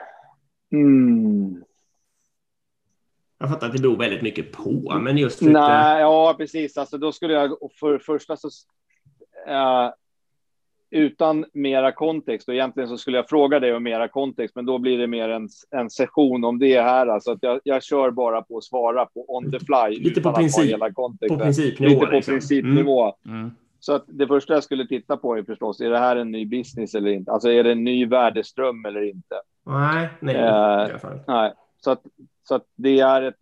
[0.73, 1.65] Mm.
[3.39, 5.53] Jag fattar att det beror väldigt mycket på, men just lite...
[5.53, 6.79] Nej, ja, precis.
[6.79, 8.49] Alltså, då skulle jag för första så...
[9.49, 9.91] Uh,
[10.91, 14.79] utan mera kontext, och egentligen så skulle jag fråga dig om mera kontext, men då
[14.79, 17.07] blir det mer en, en session om det här.
[17.07, 19.99] Alltså att jag, jag kör bara på att svara på on the fly.
[20.01, 20.79] Lite på, princip,
[21.29, 21.91] på principnivå.
[21.91, 22.33] Lite på liksom.
[22.33, 23.15] principnivå.
[23.27, 23.39] Mm.
[23.39, 23.51] Mm.
[23.81, 26.47] Så att det första jag skulle titta på är förstås, är det här en ny
[26.47, 27.33] business eller inte?
[27.33, 29.41] Alltså är det en ny värdeström eller inte?
[29.67, 30.37] Nej, nej.
[30.37, 30.89] Eh,
[31.27, 31.53] nej.
[31.77, 32.03] Så, att,
[32.43, 33.37] så att det är ett,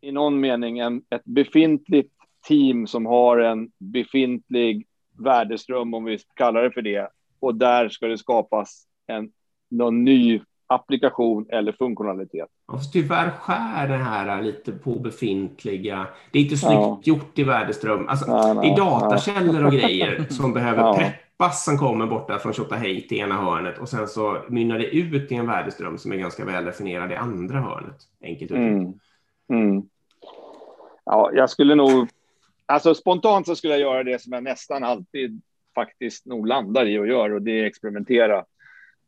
[0.00, 2.14] i någon mening en, ett befintligt
[2.48, 4.86] team som har en befintlig
[5.18, 7.08] värdeström, om vi kallar det för det.
[7.40, 9.32] Och där ska det skapas en,
[9.70, 12.48] någon ny applikation eller funktionalitet.
[12.70, 16.06] Fast tyvärr skär det här lite på befintliga.
[16.30, 17.00] Det är inte snyggt ja.
[17.02, 18.08] gjort i värdeström.
[18.08, 20.96] Alltså, ja, det är datakällor och grejer som behöver ja.
[20.98, 25.32] preppas som kommer borta från Tjotahej till ena hörnet och sen så mynnar det ut
[25.32, 27.96] i en värdeström som är ganska väl definierad i andra hörnet.
[28.22, 28.98] Enkelt uttryckt.
[29.48, 29.68] Mm.
[29.68, 29.82] Mm.
[31.04, 32.08] Ja, jag skulle nog
[32.70, 35.40] Alltså spontant så skulle jag göra det som jag nästan alltid
[35.74, 38.44] faktiskt nog landar i och gör och det är experimentera.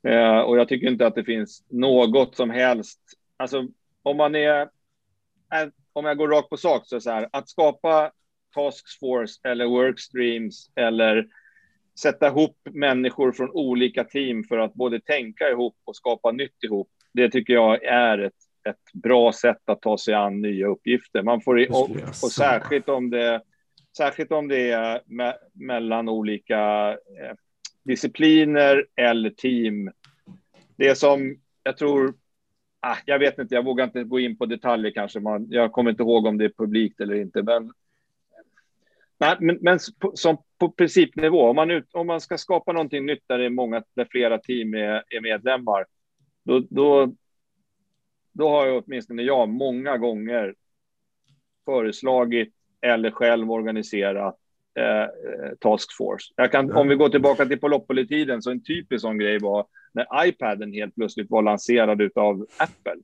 [0.09, 3.01] Eh, och jag tycker inte att det finns något som helst.
[3.43, 3.67] Alltså
[4.03, 4.69] om man är,
[5.93, 8.13] om jag går rakt på sak så är så här att skapa
[8.55, 11.27] task force eller workstreams eller
[12.01, 16.89] sätta ihop människor från olika team för att både tänka ihop och skapa nytt ihop.
[17.13, 21.23] Det tycker jag är ett ett bra sätt att ta sig an nya uppgifter.
[21.23, 21.91] Man får, och,
[22.23, 23.43] och särskilt om det
[23.97, 27.35] särskilt om det är me mellan olika eh,
[27.85, 29.91] discipliner eller team.
[30.77, 32.15] Det som jag tror,
[32.83, 35.21] ah, jag vet inte, jag vågar inte gå in på detaljer kanske.
[35.21, 37.73] Man, jag kommer inte ihåg om det är publikt eller inte, men
[39.23, 43.07] Nej, men, men på, som på principnivå, om man, ut, om man ska skapa någonting
[43.07, 45.87] nytt där det är många, där flera team är, är medlemmar,
[46.45, 47.13] då, då,
[48.33, 50.55] då har jag åtminstone jag många gånger
[51.65, 54.37] föreslagit eller själv organiserat
[54.79, 55.09] eh, eh
[55.61, 56.33] task force.
[56.37, 56.73] Jag kan.
[56.73, 60.95] Om vi går tillbaka till Polopoli-tiden, så en typisk sån grej var när iPaden helt
[60.95, 63.03] plötsligt var lanserad av Apple.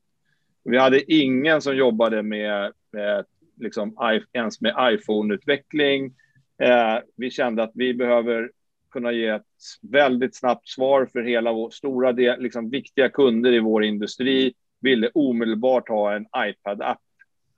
[0.64, 3.24] Vi hade ingen som jobbade med, med
[3.56, 6.14] liksom, ens med iPhone-utveckling.
[6.62, 8.50] Eh, vi kände att vi behöver
[8.90, 9.42] kunna ge ett
[9.82, 15.10] väldigt snabbt svar för hela vår stora del, liksom viktiga kunder i vår industri ville
[15.14, 16.98] omedelbart ha en iPad-app.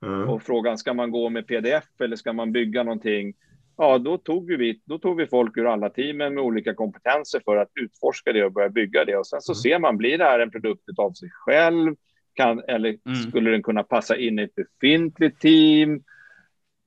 [0.05, 0.29] Mm.
[0.29, 3.33] Och frågan, ska man gå med pdf eller ska man bygga någonting?
[3.81, 7.57] Ja, då tog vi, då tog vi folk ur alla teamen med olika kompetenser för
[7.57, 9.17] att utforska det och börja bygga det.
[9.17, 9.57] Och sen så mm.
[9.57, 11.95] ser man, blir det här en produkt av sig själv?
[12.33, 13.15] Kan, eller mm.
[13.15, 16.03] skulle den kunna passa in i ett befintligt team?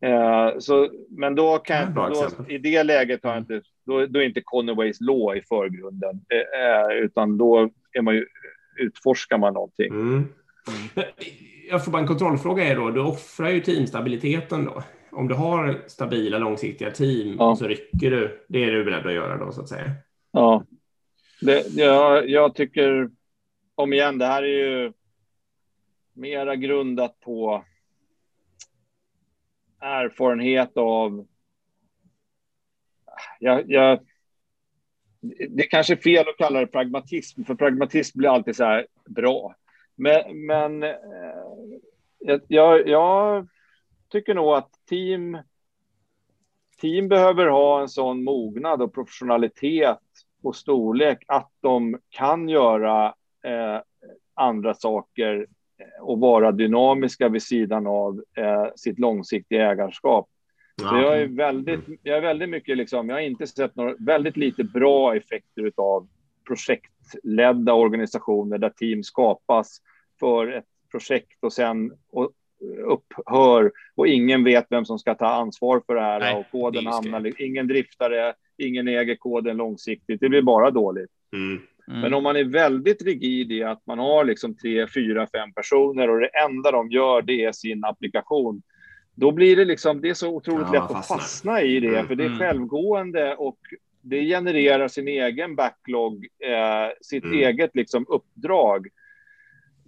[0.05, 4.43] Eh, så, men då kan då, i det läget har inte, då, då är inte
[4.45, 8.27] Conways law i förgrunden, eh, utan då är man ju
[8.77, 9.93] utforskar man någonting.
[9.93, 10.13] Mm.
[10.13, 11.09] Mm.
[11.71, 14.83] Jag får bara en kontrollfråga är då, du offrar ju teamstabiliteten då.
[15.15, 17.57] Om du har stabila långsiktiga team ja.
[17.57, 18.45] så rycker du.
[18.49, 19.91] Det är du beredd att göra då så att säga.
[20.33, 20.65] Ja,
[21.41, 23.11] det, jag, jag tycker
[23.75, 24.93] om igen, det här är ju
[26.13, 27.65] mera grundat på
[29.81, 31.27] erfarenhet av
[33.41, 34.01] jag, jag,
[35.49, 39.55] det kanske är fel att kalla det pragmatism, för pragmatism blir alltid så här bra.
[39.95, 43.49] Men, men eh, jag, jag
[44.15, 45.39] tycker nog att team,
[46.81, 49.99] team behöver ha en sån mognad och professionalitet
[50.43, 53.07] och storlek att de kan göra
[53.45, 53.81] eh,
[54.35, 55.47] andra saker
[56.01, 60.29] och vara dynamiska vid sidan av eh, sitt långsiktiga ägarskap.
[60.81, 64.37] Så jag är väldigt, jag är väldigt mycket liksom, jag har inte sett några, väldigt
[64.37, 66.09] lite bra effekter av
[66.47, 69.79] projektledda organisationer där team skapas
[70.21, 72.33] för ett projekt och sen och
[72.85, 76.87] upphör och ingen vet vem som ska ta ansvar för det här Nej, och koden
[76.87, 80.21] hamnar, ingen driftare, ingen äger koden långsiktigt.
[80.21, 81.11] Det blir bara dåligt.
[81.33, 81.61] Mm.
[81.89, 82.01] Mm.
[82.01, 86.11] Men om man är väldigt rigid i att man har liksom tre, fyra, fem personer
[86.11, 88.63] och det enda de gör det är sin applikation
[89.15, 92.07] då blir det liksom, det är så otroligt ja, lätt att fastna i det, mm,
[92.07, 92.39] för det är mm.
[92.39, 93.59] självgående och
[94.01, 97.39] det genererar sin egen backlog, eh, sitt mm.
[97.39, 98.89] eget liksom uppdrag.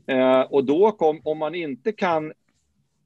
[0.06, 2.32] Eh, och då kom, om man inte kan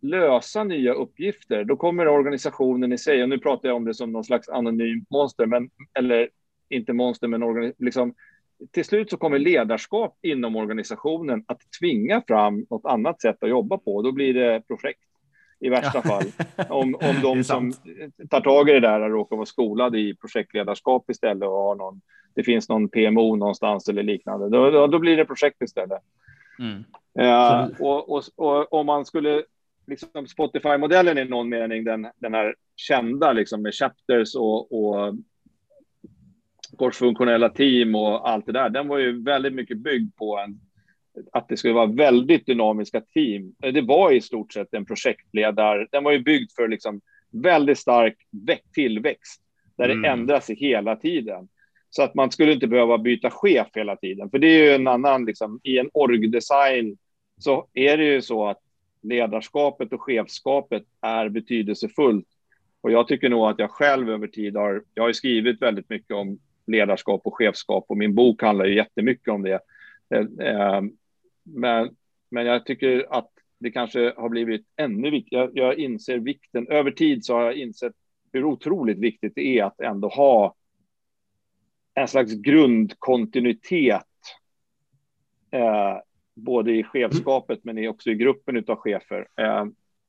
[0.02, 4.12] lösa nya uppgifter, då kommer organisationen i sig, och nu pratar jag om det som
[4.12, 6.28] någon slags anonymt monster, men, eller
[6.68, 8.14] inte monster, men liksom,
[8.70, 13.78] till slut så kommer ledarskap inom organisationen att tvinga fram något annat sätt att jobba
[13.78, 14.02] på.
[14.02, 15.00] Då blir det projekt
[15.60, 16.24] i värsta fall.
[16.68, 17.72] Om, om de som
[18.30, 22.00] tar tag i det där råkar vara skolade i projektledarskap istället och har någon,
[22.34, 26.02] det finns någon PMO någonstans eller liknande, då, då, då blir det projekt istället.
[26.58, 26.84] Mm.
[27.18, 29.42] Eh, och, och, och, om man skulle,
[29.90, 35.14] liksom Spotify-modellen i någon mening, den, den här kända liksom med chapters och, och
[36.76, 40.60] korsfunktionella team och allt det där, den var ju väldigt mycket byggd på en,
[41.32, 43.54] att det skulle vara väldigt dynamiska team.
[43.58, 47.00] Det var i stort sett en projektledare, den var ju byggd för liksom
[47.30, 48.16] väldigt stark
[48.74, 49.42] tillväxt
[49.76, 50.02] där mm.
[50.02, 51.48] det ändrar sig hela tiden.
[51.90, 54.30] Så att man skulle inte behöva byta chef hela tiden.
[54.30, 56.96] För det är ju en annan, liksom, i en orgdesign
[57.38, 58.58] så är det ju så att
[59.02, 62.26] ledarskapet och chefskapet är betydelsefullt.
[62.80, 66.16] Och jag tycker nog att jag själv över tid har, jag har skrivit väldigt mycket
[66.16, 69.60] om ledarskap och chefskap och min bok handlar ju jättemycket om det.
[70.14, 70.82] Eh, eh,
[71.42, 71.96] men,
[72.30, 75.50] men jag tycker att det kanske har blivit ännu viktigare.
[75.52, 77.92] Jag, jag inser vikten, över tid så har jag insett
[78.32, 80.54] hur otroligt viktigt det är att ändå ha
[81.94, 84.06] en slags grundkontinuitet.
[85.50, 85.96] Eh,
[86.40, 89.28] både i chefskapet men också i gruppen av chefer.
[89.40, 89.64] Eh,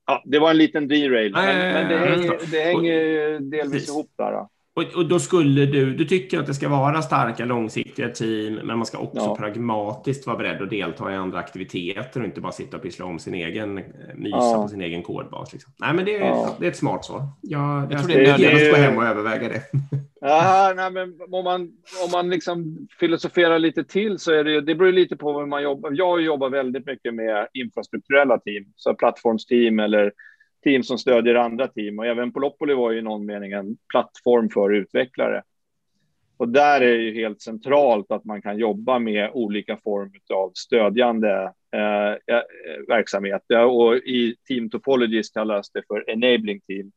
[0.06, 4.46] ja, det var en liten derail, men, men det, hänger, det hänger delvis ihop där.
[4.74, 8.78] Och, och, då skulle du, du tycker att det ska vara starka långsiktiga team, men
[8.78, 9.36] man ska också ja.
[9.36, 13.18] pragmatiskt vara beredd att delta i andra aktiviteter och inte bara sitta och pyssla om
[13.18, 13.74] sin egen,
[14.14, 14.62] mysa ja.
[14.62, 15.52] på sin egen kodbas.
[15.52, 15.72] Liksom.
[15.76, 16.56] Nej, men det, ja.
[16.58, 17.22] det är ett smart svar.
[17.40, 19.62] Jag, jag, jag tror det är nödvändigt att gå hem och överväga det.
[20.24, 21.60] Ja, nej, men om man,
[22.04, 25.62] om man liksom filosoferar lite till så är det det beror lite på hur man
[25.62, 25.90] jobbar.
[25.94, 30.12] Jag jobbar väldigt mycket med infrastrukturella team, så plattformsteam eller
[30.62, 31.98] team som stödjer andra team.
[31.98, 35.42] Och även Polopoli var ju i någon mening en plattform för utvecklare.
[36.36, 40.50] Och där är det ju helt centralt att man kan jobba med olika former av
[40.54, 42.42] stödjande eh, eh
[42.88, 43.42] verksamhet.
[43.70, 46.92] Och i Team Topologies kallas det för enabling team.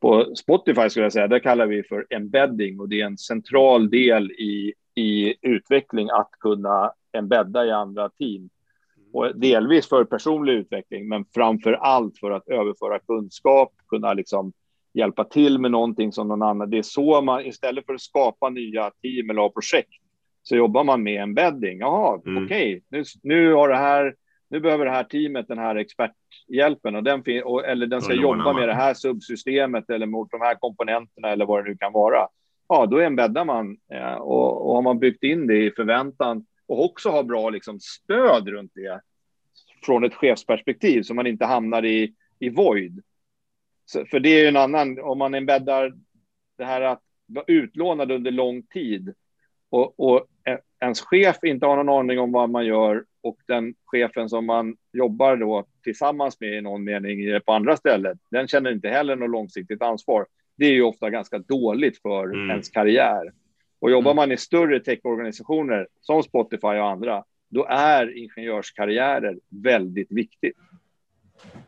[0.00, 3.90] På Spotify skulle jag säga, där kallar vi för embedding och det är en central
[3.90, 8.50] del i, i utveckling att kunna embedda i andra team.
[9.14, 14.52] Och delvis för personlig utveckling, men framför allt för att överföra kunskap, kunna liksom
[14.94, 16.70] hjälpa till med någonting som någon annan.
[16.70, 19.90] Det är så man istället för att skapa nya team eller projekt
[20.42, 21.78] så jobbar man med embedding.
[21.78, 22.44] Jaha, mm.
[22.44, 22.80] okej, okay.
[22.88, 24.14] nu, nu har det här.
[24.50, 28.52] Nu behöver det här teamet den här experthjälpen och den och, eller den ska jobba
[28.52, 32.28] med det här subsystemet eller mot de här komponenterna eller vad det nu kan vara.
[32.68, 36.84] Ja, då embeddar man eh, och, och har man byggt in det i förväntan och
[36.84, 39.00] också ha bra liksom, stöd runt det
[39.82, 43.02] från ett chefsperspektiv så man inte hamnar i, i void.
[43.86, 45.94] Så, för det är ju en annan, om man embäddar
[46.58, 49.14] det här att vara utlånad under lång tid
[49.70, 50.26] och, och
[50.80, 54.76] ens chef inte har någon aning om vad man gör och den chefen som man
[54.92, 59.30] jobbar då tillsammans med i någon mening på andra ställen, den känner inte heller något
[59.30, 60.26] långsiktigt ansvar.
[60.56, 62.50] Det är ju ofta ganska dåligt för mm.
[62.50, 63.32] ens karriär.
[63.84, 64.16] Och jobbar mm.
[64.16, 70.56] man i större techorganisationer som Spotify och andra, då är ingenjörskarriärer väldigt viktigt.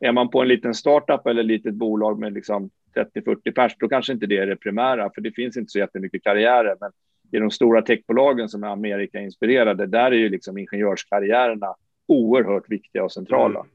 [0.01, 2.71] Är man på en liten startup eller litet bolag med liksom
[3.15, 6.23] 30-40 pers, då kanske inte det är det primära, för det finns inte så jättemycket
[6.23, 6.77] karriärer.
[6.81, 6.93] Men
[7.33, 11.75] i de stora techbolagen som är Amerika-inspirerade, där är ju liksom ingenjörskarriärerna
[12.07, 13.67] oerhört viktiga och centrala.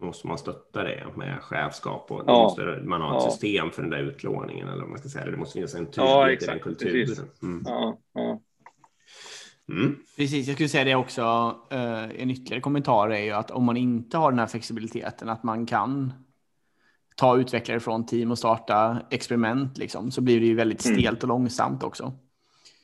[0.00, 2.42] Måste man stötta det med chefskap och ja.
[2.42, 3.30] måste man ha ett ja.
[3.30, 5.30] system för den där utlåningen eller vad man ska säga.
[5.30, 7.28] Det måste finnas en tydlighet ja, i den kulturen.
[7.42, 7.62] Mm.
[7.66, 8.40] Ja, ja.
[9.68, 9.96] Mm.
[10.16, 11.22] Precis, jag skulle säga det också.
[11.72, 15.42] Uh, en ytterligare kommentar är ju att om man inte har den här flexibiliteten, att
[15.42, 16.12] man kan
[17.16, 20.98] ta utvecklare från team och starta experiment, liksom, så blir det ju väldigt mm.
[20.98, 22.12] stelt och långsamt också.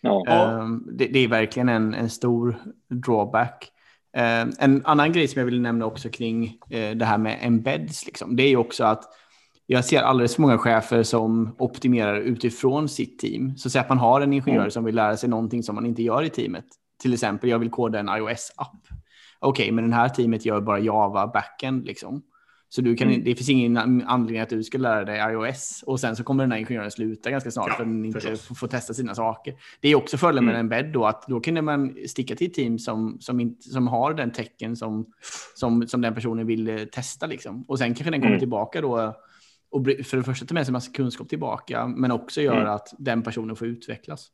[0.01, 0.25] Ja.
[0.29, 2.57] Uh, det, det, är verkligen en, en stor
[2.89, 3.71] drawback.
[4.17, 8.37] Uh, en annan grej som jag vill nämna också kring det här med embeds, liksom,
[8.37, 9.05] det är ju också att
[9.67, 13.57] jag ser alldeles för många chefer som optimerar utifrån sitt team.
[13.57, 14.71] Så säg att man har en ingenjör mm.
[14.71, 16.65] som vill lära sig någonting som man inte gör i teamet.
[17.03, 18.77] Till exempel, jag vill koda en iOS-app.
[19.39, 22.23] Okej, okay, men det här teamet gör bara Java backend liksom.
[22.69, 23.25] Så du kan, mm.
[23.25, 26.53] det finns ingen anledning att du ska lära dig iOS och sen så kommer den
[26.53, 29.55] här ingenjören sluta ganska snart ja, för att den inte får, får, testa sina saker.
[29.81, 30.61] Det är också fördelen med mm.
[30.61, 33.87] en bed då att då kan man sticka till ett team som, som, inte, som
[33.87, 35.07] har den tecken som,
[35.55, 37.65] som, som den personen vill eh, testa liksom.
[37.69, 38.41] Och sen kanske den kommer mm.
[38.41, 39.15] tillbaka då
[39.71, 42.73] och för det första ta med sig massa kunskap tillbaka, men också göra mm.
[42.73, 44.31] att den personen får utvecklas.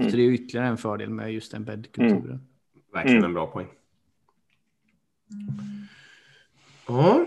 [0.00, 0.10] Mm.
[0.10, 2.24] Så det är ytterligare en fördel med just den bäddkulturen.
[2.24, 2.40] Mm.
[2.92, 3.28] Verkligen mm.
[3.28, 3.68] en bra poäng.
[6.88, 7.26] Mm.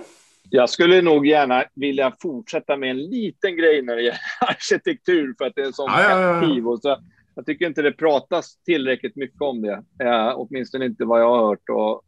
[0.55, 5.45] Jag skulle nog gärna vilja fortsätta med en liten grej när det gäller arkitektur för
[5.45, 6.69] att det är en sån ja, ja, ja.
[6.69, 6.97] Och så,
[7.35, 11.47] jag tycker inte det pratas tillräckligt mycket om det, eh, åtminstone inte vad jag har
[11.47, 11.69] hört.
[11.69, 12.03] Och,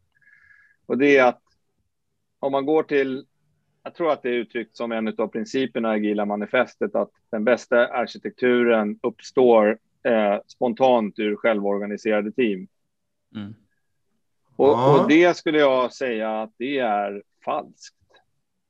[0.85, 1.41] och det är att
[2.39, 3.25] om man går till
[3.83, 7.43] jag tror att det är uttryckt som en av principerna i agila manifestet att den
[7.43, 12.67] bästa arkitekturen uppstår eh, spontant ur självorganiserade team.
[13.35, 13.55] Mm.
[14.55, 15.01] Och, ja.
[15.01, 17.95] och, det skulle jag säga att det är falskt.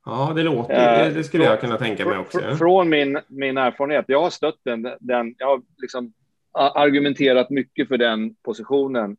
[0.09, 2.39] Ja, det låter, det, det skulle jag kunna tänka mig också.
[2.57, 6.13] Från min, min erfarenhet, jag har stött den, den jag har liksom
[6.51, 9.17] argumenterat mycket för den positionen.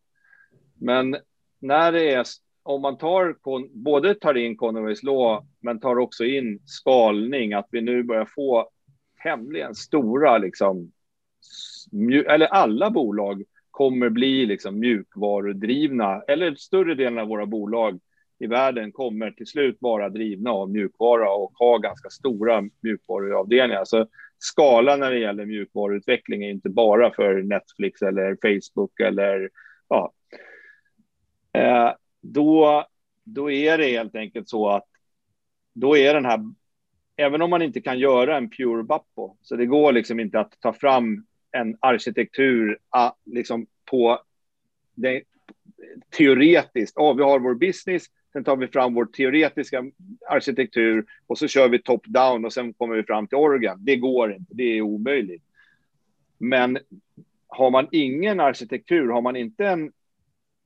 [0.75, 1.17] Men
[1.61, 2.27] när det är,
[2.63, 3.37] om man tar,
[3.75, 8.69] både tar in Conways Law, men tar också in skalning, att vi nu börjar få
[9.23, 10.93] tämligen stora, liksom,
[12.29, 18.01] eller alla bolag kommer bli liksom mjukvarudrivna, eller större delen av våra bolag
[18.39, 23.85] i världen kommer till slut vara drivna av mjukvara och ha ganska stora mjukvaruavdelningar.
[23.85, 24.07] Så
[24.39, 29.51] skala när det gäller mjukvaruutveckling är inte bara för Netflix eller Facebook eller
[29.89, 30.13] ja.
[31.53, 32.85] Eh, då,
[33.25, 34.87] då är det helt enkelt så att
[35.75, 36.41] då är den här,
[37.17, 40.61] även om man inte kan göra en pure Bappo, så det går liksom inte att
[40.61, 42.79] ta fram en arkitektur
[43.25, 44.23] liksom på
[44.95, 45.23] det,
[46.17, 46.97] teoretiskt.
[46.97, 49.85] Oh, vi har vår business, sen tar vi fram vår teoretiska
[50.29, 53.79] arkitektur och så kör vi top-down och sen kommer vi fram till organ.
[53.81, 55.43] Det går inte, det är omöjligt.
[56.39, 56.79] Men
[57.49, 59.93] har man ingen arkitektur, har man inte en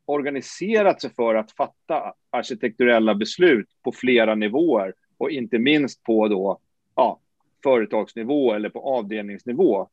[0.04, 6.58] organiserat sig för att fatta arkitekturella beslut på flera nivåer och inte minst på då,
[6.94, 7.20] ja,
[7.62, 9.88] företagsnivå eller på avdelningsnivå,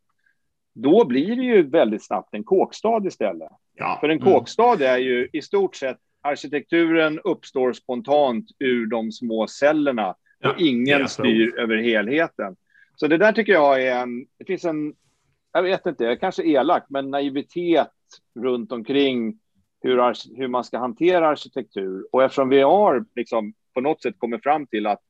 [0.74, 3.51] då blir det ju väldigt snabbt en kåkstad istället.
[3.76, 3.97] Ja.
[4.01, 4.34] För en mm.
[4.34, 10.15] kåkstad är ju i stort sett arkitekturen uppstår spontant ur de små cellerna
[10.45, 12.55] och ingen styr över helheten.
[12.95, 14.93] Så det där tycker jag är en, det finns en,
[15.53, 17.91] jag vet inte, kanske elak, men naivitet
[18.39, 19.39] runt omkring
[19.82, 22.07] hur, hur man ska hantera arkitektur.
[22.11, 25.01] Och eftersom vi har liksom på något sätt kommit fram till att,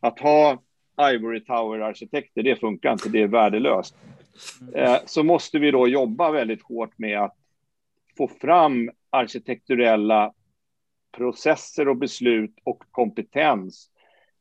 [0.00, 0.62] att ha
[1.00, 3.96] Ivory Tower-arkitekter, det funkar inte, det är värdelöst.
[4.74, 7.36] Eh, så måste vi då jobba väldigt hårt med att
[8.16, 10.32] få fram arkitekturella
[11.16, 13.90] processer och beslut och kompetens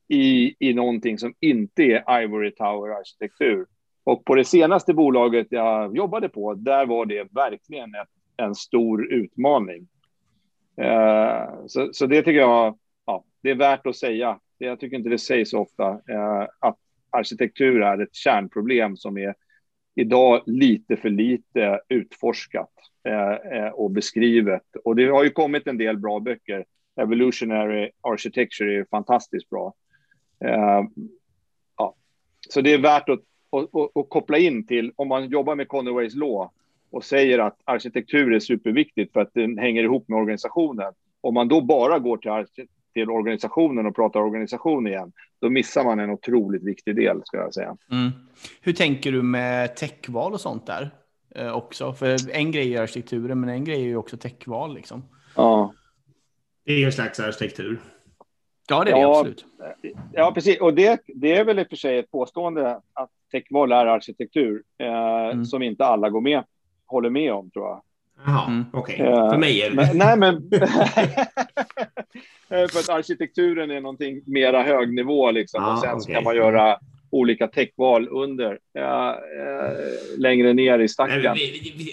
[0.07, 3.65] i, i någonting som inte är Ivory Tower-arkitektur.
[4.03, 9.13] Och på det senaste bolaget jag jobbade på, där var det verkligen ett, en stor
[9.13, 9.87] utmaning.
[10.81, 14.39] Eh, så, så det tycker jag ja, det är värt att säga.
[14.57, 16.77] Jag tycker inte det sägs så ofta eh, att
[17.09, 19.35] arkitektur är ett kärnproblem som är
[19.99, 22.69] idag lite för lite utforskat
[23.07, 24.63] eh, eh, och beskrivet.
[24.83, 26.65] Och det har ju kommit en del bra böcker.
[27.01, 29.73] Evolutionary Architecture är fantastiskt bra.
[30.45, 30.83] Eh,
[31.77, 31.95] ja.
[32.49, 33.19] Så det är värt att,
[33.51, 36.49] att, att, att, koppla in till, om man jobbar med Conways Law
[36.91, 40.93] och säger att arkitektur är superviktigt för att den hänger ihop med organisationen.
[41.21, 45.11] Om man då bara går till, till organisationen och pratar organisation igen,
[45.41, 47.77] då missar man en otroligt viktig del, ska jag säga.
[47.91, 48.09] Mm.
[48.61, 50.91] Hur tänker du med techval och sånt där
[51.35, 51.93] eh, också?
[51.93, 55.03] För en grej är arkitekturen, men en grej är ju också techval liksom.
[55.35, 55.73] Ja.
[56.65, 57.79] Det är ju en slags arkitektur.
[58.69, 59.45] Ja, det är det absolut.
[60.13, 60.61] Ja, precis.
[60.61, 64.63] Och det, det är väl i och för sig ett påstående att techval är arkitektur
[64.77, 65.45] eh, mm.
[65.45, 66.43] som inte alla går med,
[66.85, 67.81] håller med om, tror jag.
[68.25, 68.65] Jaha, mm.
[68.73, 68.95] okej.
[68.95, 69.07] Okay.
[69.07, 70.49] Uh, För mig är det men, Nej, men...
[72.69, 75.63] för att arkitekturen är någonting mera högnivå liksom.
[75.63, 76.15] Ah, och sen okay.
[76.15, 76.77] kan man göra
[77.11, 78.59] olika techval under, uh,
[80.17, 81.23] längre ner i stacken.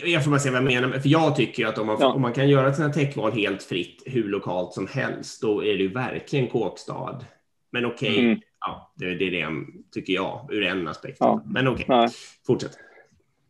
[0.05, 2.13] jag får bara se vad jag menar, för jag tycker att om man, ja.
[2.13, 5.83] om man kan göra här techval helt fritt, hur lokalt som helst, då är det
[5.83, 7.25] ju verkligen kåkstad.
[7.73, 8.41] Men okej, okay, mm.
[8.61, 9.47] ja, det, det, är det
[9.93, 11.17] tycker jag, ur en aspekt.
[11.21, 11.43] Ja.
[11.47, 12.09] Men okej, okay.
[12.47, 12.73] fortsätt.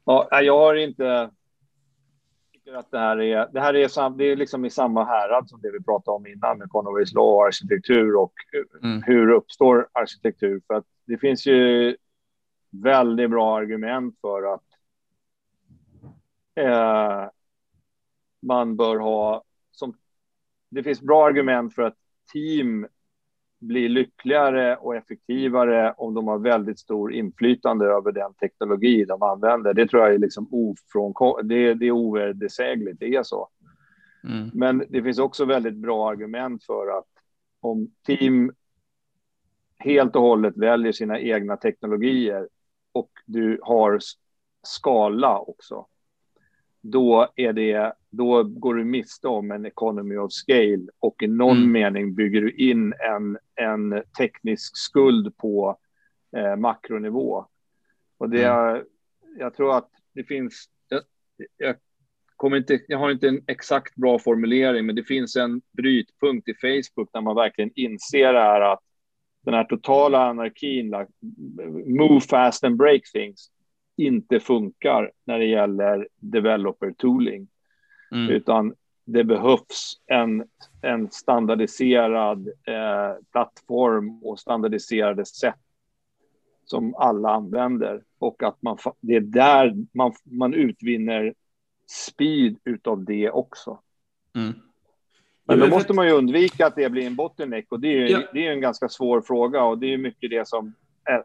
[0.05, 1.31] Ja, jag har inte
[2.67, 5.49] tycker att det här är, det här är, sam, det är liksom i samma härad
[5.49, 8.33] som det vi pratade om innan med Conways Law och arkitektur och
[8.83, 9.03] mm.
[9.03, 10.63] hur uppstår arkitektur.
[10.67, 11.97] För att det finns ju
[12.71, 14.65] väldigt bra argument för att
[16.55, 17.31] eh,
[18.43, 19.97] man bör ha som
[20.71, 21.97] det finns bra argument för att
[22.33, 22.87] team
[23.59, 29.75] blir lyckligare och effektivare om de har väldigt stor inflytande över den teknologi de använder.
[29.75, 31.49] Det tror jag är liksom ofrånkomligt.
[31.49, 33.49] Det, det är ovedersägligt, det är så.
[34.25, 34.51] Mm.
[34.55, 37.09] Men det finns också väldigt bra argument för att
[37.61, 38.53] om team
[39.79, 42.49] helt och hållet väljer sina egna teknologier
[42.93, 43.99] och du har
[44.63, 45.87] skala också,
[46.91, 51.57] då, är det, då går du miste om en economy of scale och i någon
[51.57, 51.73] mm.
[51.73, 55.79] mening bygger du in en, en teknisk skuld på
[56.37, 57.47] eh, makronivå.
[58.19, 58.85] Och det, mm.
[59.39, 61.03] jag tror att det finns, jag,
[61.57, 61.77] jag,
[62.37, 66.55] kommer inte, jag har inte en exakt bra formulering, men det finns en brytpunkt i
[66.55, 68.81] Facebook där man verkligen inser det här att
[69.45, 71.09] den här totala anarkin, like,
[71.87, 73.51] move fast and break things,
[73.97, 77.49] inte funkar när det gäller developer tooling.
[78.13, 78.31] Mm.
[78.31, 78.75] Utan
[79.05, 80.45] det behövs en,
[80.83, 85.55] en standardiserad eh, plattform och standardiserade sätt
[86.65, 91.35] som alla använder och att man, det är där man, man utvinner
[91.87, 93.81] speed utav det också.
[94.35, 94.53] Mm.
[95.45, 98.09] Men då måste man ju undvika att det blir en bottleneck och det är ju
[98.09, 98.23] ja.
[98.33, 100.75] det är en ganska svår fråga och det är mycket det som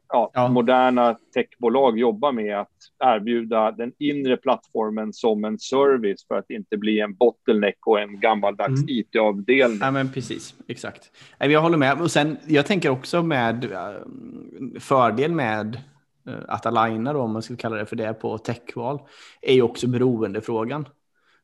[0.07, 0.47] ja, ja.
[0.47, 2.71] moderna techbolag jobbar med att
[3.03, 8.19] erbjuda den inre plattformen som en service för att inte bli en bottleneck och en
[8.19, 8.89] gammaldags mm.
[8.89, 9.79] IT-avdelning.
[9.81, 11.11] Ja, men precis, exakt.
[11.37, 12.01] Jag håller med.
[12.01, 13.79] Och sen, jag tänker också med eh,
[14.79, 15.75] fördel med
[16.27, 18.99] eh, att aligna, då, om man skulle kalla det för det, på techval,
[19.41, 20.87] är ju också beroendefrågan.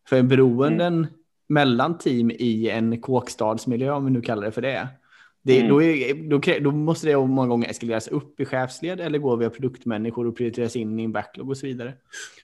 [0.09, 1.07] För beroenden mm.
[1.49, 4.87] mellan team i en kåkstadsmiljö, om vi nu kallar det för det,
[5.47, 5.69] det, mm.
[5.69, 9.49] då, är, då, då, måste det många gånger eskaleras upp i chefsled eller gå via
[9.49, 11.93] produktmänniskor och prioriteras in i en backlog och så vidare.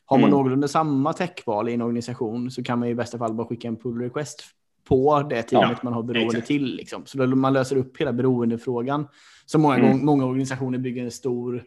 [0.06, 0.38] Har man mm.
[0.38, 3.76] någorlunda samma techval i en organisation så kan man i bästa fall bara skicka en
[3.76, 4.44] pull request
[4.88, 6.48] på det teamet ja, man har beroende exakt.
[6.48, 6.76] till.
[6.76, 7.06] Liksom.
[7.06, 9.08] Så då man löser upp hela beroendefrågan
[9.46, 9.88] som många, mm.
[9.88, 11.64] gånger, många organisationer bygger en stor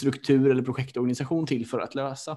[0.00, 2.36] struktur eller projektorganisation till för att lösa.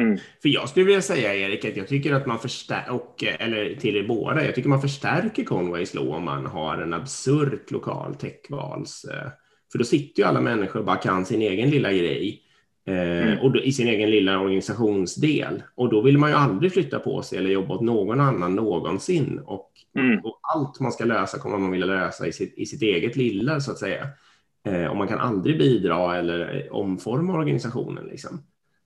[0.00, 0.18] Mm.
[0.42, 4.08] För jag skulle vilja säga, Erik, att jag tycker att man förstärker, eller till er
[4.08, 9.04] båda, jag tycker man förstärker Conways law om man har en absurt lokal techvals.
[9.04, 9.30] Eh,
[9.72, 12.42] för då sitter ju alla människor och bara kan sin egen lilla grej
[12.86, 13.38] eh, mm.
[13.38, 15.62] och då, i sin egen lilla organisationsdel.
[15.74, 19.40] Och då vill man ju aldrig flytta på sig eller jobba åt någon annan någonsin.
[19.44, 20.18] Och, mm.
[20.18, 23.60] och allt man ska lösa kommer man vilja lösa i sitt, i sitt eget lilla,
[23.60, 24.08] så att säga.
[24.66, 28.06] Eh, och man kan aldrig bidra eller omforma organisationen.
[28.06, 28.42] Liksom.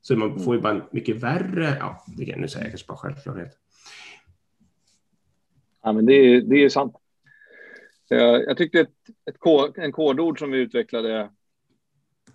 [0.06, 3.58] Så man får ju bara mycket värre, ja, det nu säga kanske bara självklarhet.
[5.82, 6.96] Ja, men det är, det är sant.
[8.08, 8.94] Jag tyckte ett,
[9.24, 11.20] ett en kodord som vi utvecklade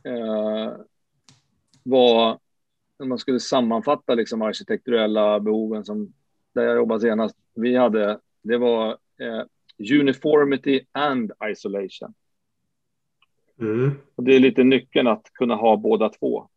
[0.03, 0.74] eh,
[1.84, 2.39] var
[2.99, 6.13] när man skulle sammanfatta liksom arkitekturella behoven som
[6.53, 7.36] där jag jobbade senast.
[7.55, 9.43] Vi hade, det var eh,
[10.01, 12.13] uniformity and isolation.
[13.59, 13.91] Mm.
[14.15, 16.51] Och det är lite nyckeln att kunna ha båda två.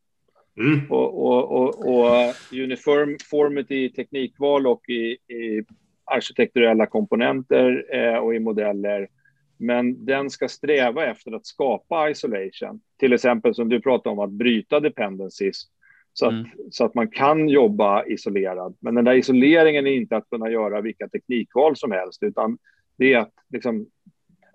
[0.57, 0.91] Mm.
[0.91, 5.65] Och, och, och, och uniformity i teknikval och i, i
[6.05, 9.09] arkitekturella komponenter eh, och i modeller.
[9.59, 12.81] Men den ska sträva efter att skapa isolation.
[12.99, 15.63] Till exempel som du pratade om att bryta dependencies
[16.13, 16.47] så att, mm.
[16.71, 18.77] så att man kan jobba isolerad.
[18.81, 22.59] Men den där isoleringen är inte att kunna göra vilka teknikval som helst, utan
[22.97, 23.87] det är att liksom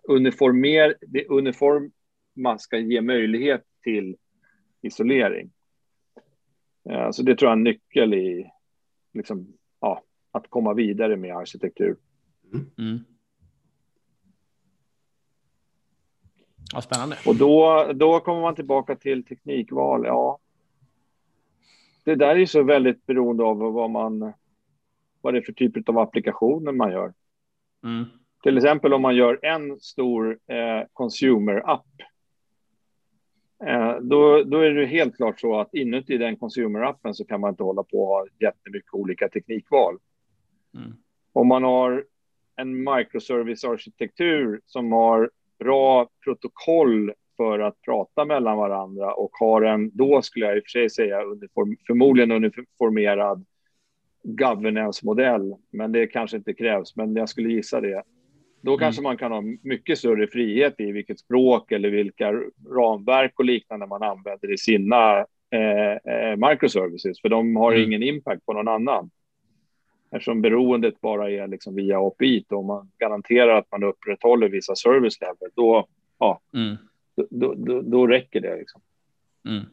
[0.08, 4.16] uniformer, det uniforma ska ge möjlighet till
[4.82, 5.52] isolering.
[6.90, 8.52] Eh, så det tror jag är en nyckel i
[9.14, 11.96] liksom, ja, att komma vidare med arkitektur.
[12.78, 13.00] Mm.
[16.74, 17.18] Ja, spännande.
[17.26, 20.06] Och då, då kommer man tillbaka till teknikval.
[20.06, 20.40] Ja,
[22.04, 24.34] det där är så väldigt beroende av vad man
[25.22, 27.14] vad det är för typer av applikationer man gör.
[27.84, 28.06] Mm.
[28.44, 32.02] Till exempel om man gör en stor eh, consumer-app
[34.02, 37.64] då, då är det helt klart så att inuti den consumer-appen så kan man inte
[37.64, 39.98] hålla på och ha jättemycket olika teknikval.
[40.76, 40.94] Mm.
[41.34, 42.06] Om man har
[42.56, 50.22] en microservice-arkitektur som har bra protokoll för att prata mellan varandra och har en, då
[50.22, 53.46] skulle jag i och för sig säga, uniform, förmodligen uniformerad
[54.24, 58.04] governance-modell, men det kanske inte krävs, men jag skulle gissa det.
[58.62, 58.80] Då mm.
[58.80, 62.32] kanske man kan ha mycket större frihet i vilket språk eller vilka
[62.70, 67.84] ramverk och liknande man använder i sina eh, eh, microservices, för de har mm.
[67.84, 69.10] ingen impact på någon annan.
[70.12, 75.22] Eftersom beroendet bara är liksom via API, och man garanterar att man upprätthåller vissa service
[75.22, 75.88] level, då,
[76.20, 76.76] ja, mm.
[77.30, 78.56] då, då, då, räcker det.
[78.56, 78.82] Liksom.
[79.48, 79.64] Mm.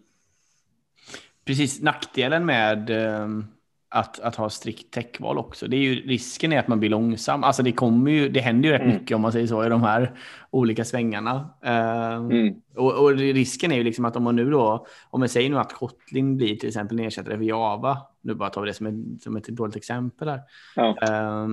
[1.45, 3.56] Precis, nackdelen med um
[3.97, 5.69] att, att ha strikt techval också.
[5.69, 7.45] Det är ju, risken är att man blir långsam.
[7.45, 8.95] Alltså det, kommer ju, det händer ju rätt mm.
[8.95, 10.13] mycket om man säger så i de här
[10.51, 11.51] olika svängarna.
[11.67, 12.55] Uh, mm.
[12.77, 15.59] och, och, risken är ju liksom att om man nu då, om man säger nu
[15.59, 19.23] att Kotlin blir till exempel ersättare för Java, nu bara tar vi det som, ett,
[19.23, 20.41] som ett dåligt exempel här.
[20.77, 20.97] Ja.
[21.11, 21.49] Uh,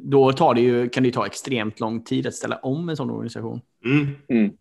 [0.00, 2.96] då tar det ju, kan det ju ta extremt lång tid att ställa om en
[2.96, 3.60] sån organisation.
[4.28, 4.52] Mm.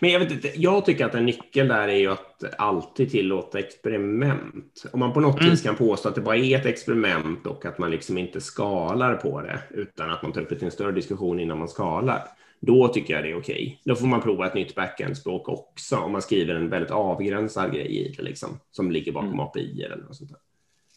[0.00, 3.58] Men jag, vet inte, jag tycker att en nyckel där är ju att alltid tillåta
[3.58, 4.84] experiment.
[4.92, 5.50] Om man på något mm.
[5.50, 9.14] vis kan påstå att det bara är ett experiment och att man liksom inte skalar
[9.14, 12.22] på det utan att man tar upp det till en större diskussion innan man skalar.
[12.60, 13.54] Då tycker jag det är okej.
[13.54, 13.76] Okay.
[13.84, 17.86] Då får man prova ett nytt backend-språk också om man skriver en väldigt avgränsad grej
[17.86, 19.40] i det liksom, som ligger bakom mm.
[19.40, 20.38] API eller något sånt där.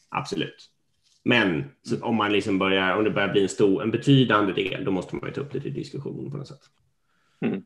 [0.10, 0.70] Absolut.
[1.24, 1.64] Men
[2.02, 5.16] om man liksom börjar, om det börjar bli en stor, en betydande del, då måste
[5.16, 6.62] man ju ta upp det till diskussion på något sätt.
[7.42, 7.64] Mm.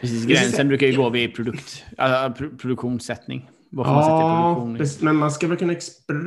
[0.00, 3.50] Precis, gränsen brukar ju gå vid produkt, äh, produktionssättning.
[3.70, 5.06] Vad får man produktion?
[5.06, 5.74] men man ska väl kunna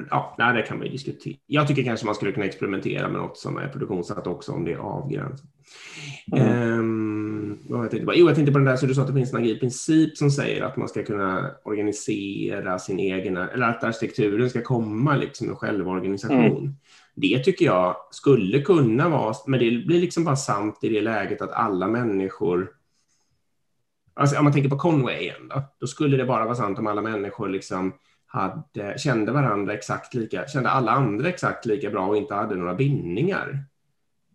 [0.10, 1.36] ja, nej, det kan man ju diskutera.
[1.48, 4.74] Jag tycker kanske man skulle kunna experimentera med något som är produktionssatt också om det
[4.74, 5.46] är avgränsat.
[6.32, 7.58] Mm.
[7.70, 9.34] Vad jag, tänkte, jo, jag tänkte på den där, så du sa att det finns
[9.34, 14.62] en princip som säger att man ska kunna organisera sin egen, eller att arkitekturen ska
[14.62, 16.58] komma liksom en självorganisation.
[16.58, 16.76] Mm.
[17.16, 21.42] Det tycker jag skulle kunna vara, men det blir liksom bara sant i det läget
[21.42, 22.70] att alla människor
[24.14, 26.88] Alltså, om man tänker på Conway igen då, då skulle det bara vara sant om
[26.88, 27.94] alla människor liksom
[28.26, 32.76] hade, kände varandra exakt lika, kände alla andra exakt lika bra och inte hade några
[32.76, 33.64] bindningar.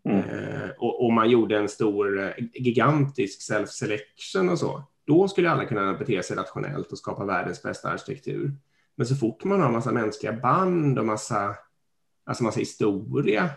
[0.09, 0.19] Mm.
[0.19, 4.83] Eh, och, och, man gjorde en stor, eh, gigantisk self-selection och så.
[5.07, 8.53] Då skulle alla kunna bete sig rationellt och skapa världens bästa arkitektur.
[8.97, 11.55] Men så fort man har massa mänskliga band och massa,
[12.27, 13.51] alltså massa historia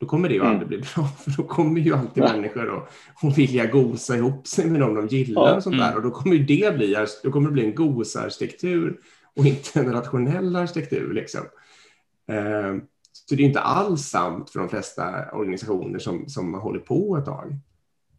[0.00, 0.52] då kommer det ju mm.
[0.52, 2.32] aldrig bli bra, för då kommer ju alltid ja.
[2.32, 2.88] människor att,
[3.24, 5.56] att vilja gosa ihop sig med dem de gillar ja.
[5.56, 5.86] och sånt där.
[5.86, 5.96] Mm.
[5.96, 9.00] Och då kommer ju det bli, då kommer det bli en gosarkitektur
[9.36, 11.14] och inte en rationell arkitektur.
[11.14, 11.40] Liksom.
[12.28, 12.76] Eh,
[13.12, 17.16] så det är inte alls sant för de flesta organisationer som, som har hållit på
[17.16, 17.52] ett tag.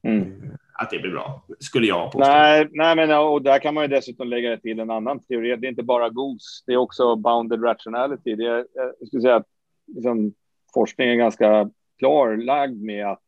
[0.04, 0.22] Mm.
[0.22, 2.20] Eh, att det blir bra, skulle jag påstå.
[2.20, 5.56] Nej, nej men, och där kan man ju dessutom lägga till en annan teori.
[5.56, 8.36] Det är inte bara GOS, det är också bounded rationality.
[8.36, 8.66] Det är,
[9.00, 9.48] jag skulle säga att
[9.96, 10.34] liksom,
[10.74, 13.22] forskningen är ganska klarlagd med att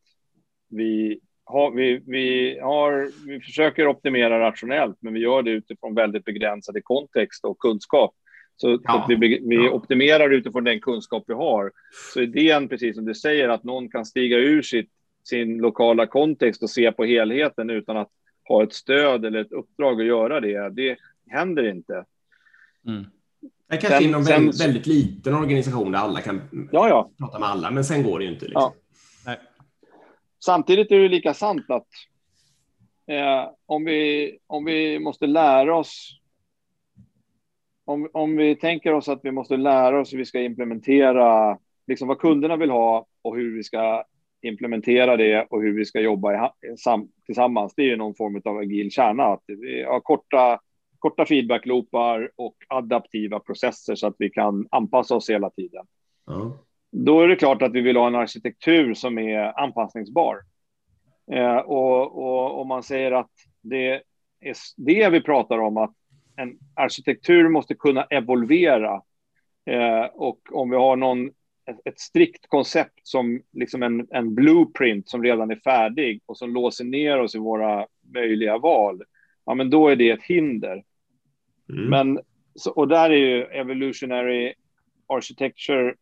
[0.69, 1.19] vi
[1.51, 6.81] har, vi, vi, har, vi försöker optimera rationellt, men vi gör det utifrån väldigt begränsade
[6.81, 8.15] kontext och kunskap.
[8.55, 9.71] Så, ja, så vi, vi ja.
[9.71, 11.71] optimerar utifrån den kunskap vi har.
[12.13, 14.89] Så idén, precis som du säger, att någon kan stiga ur sitt,
[15.23, 18.09] sin lokala kontext och se på helheten utan att
[18.47, 20.97] ha ett stöd eller ett uppdrag att göra det, det
[21.29, 22.05] händer inte.
[22.87, 23.05] Mm.
[23.71, 26.41] Det kanske sen, inom sen, väldigt, liten organisation där alla kan
[26.71, 27.11] ja, ja.
[27.17, 28.45] prata med alla, men sen går det ju inte.
[28.45, 28.71] Liksom.
[29.25, 29.35] Ja.
[30.45, 31.87] Samtidigt är det lika sant att
[33.07, 36.21] eh, om, vi, om vi måste lära oss
[37.85, 41.57] om, om vi tänker oss att vi måste lära oss hur vi ska implementera
[41.87, 44.03] liksom vad kunderna vill ha och hur vi ska
[44.41, 47.73] implementera det och hur vi ska jobba i, sam, tillsammans.
[47.75, 49.23] Det är ju någon form av agil kärna.
[49.23, 50.59] Att vi har korta
[51.01, 55.85] korta feedbackloopar och adaptiva processer så att vi kan anpassa oss hela tiden.
[56.29, 56.51] Mm.
[56.91, 60.37] Då är det klart att vi vill ha en arkitektur som är anpassningsbar.
[61.31, 63.31] Eh, och, om man säger att
[63.61, 64.01] det är
[64.77, 65.93] det vi pratar om, att
[66.35, 69.01] en arkitektur måste kunna evolvera.
[69.65, 71.27] Eh, och om vi har någon,
[71.65, 76.53] ett, ett strikt koncept som liksom en, en blueprint som redan är färdig och som
[76.53, 79.03] låser ner oss i våra möjliga val,
[79.45, 80.83] ja, men då är det ett hinder.
[81.71, 81.89] Mm.
[81.89, 82.19] Men,
[82.55, 84.53] så, och där är ju Evolutionary
[85.07, 85.95] Architecture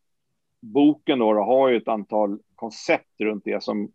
[0.62, 3.92] boken då, då har ju ett antal koncept runt det som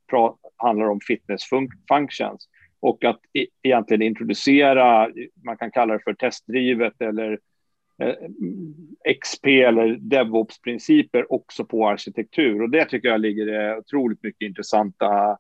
[0.57, 2.49] handlar om fitness fun functions
[2.81, 5.11] och att e egentligen introducera,
[5.45, 7.39] man kan kalla det för testdrivet eller
[7.99, 8.15] eh,
[9.23, 15.39] XP eller DevOps-principer också på arkitektur och det tycker jag ligger det otroligt mycket intressanta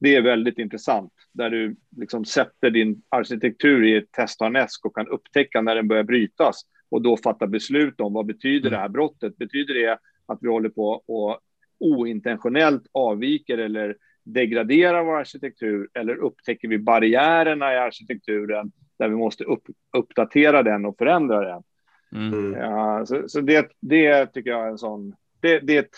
[0.00, 5.08] det är väldigt intressant där du liksom sätter din arkitektur i ett testharnesk och kan
[5.08, 9.36] upptäcka när den börjar brytas och då fatta beslut om vad betyder det här brottet?
[9.36, 11.38] Betyder det att vi håller på och
[11.78, 19.44] ointentionellt avviker eller degraderar vår arkitektur eller upptäcker vi barriärerna i arkitekturen där vi måste
[19.44, 19.64] upp,
[19.96, 21.62] uppdatera den och förändra den?
[22.12, 22.52] Mm.
[22.52, 25.14] Ja, så, så det, det tycker jag är en sån...
[25.40, 25.88] Det, det,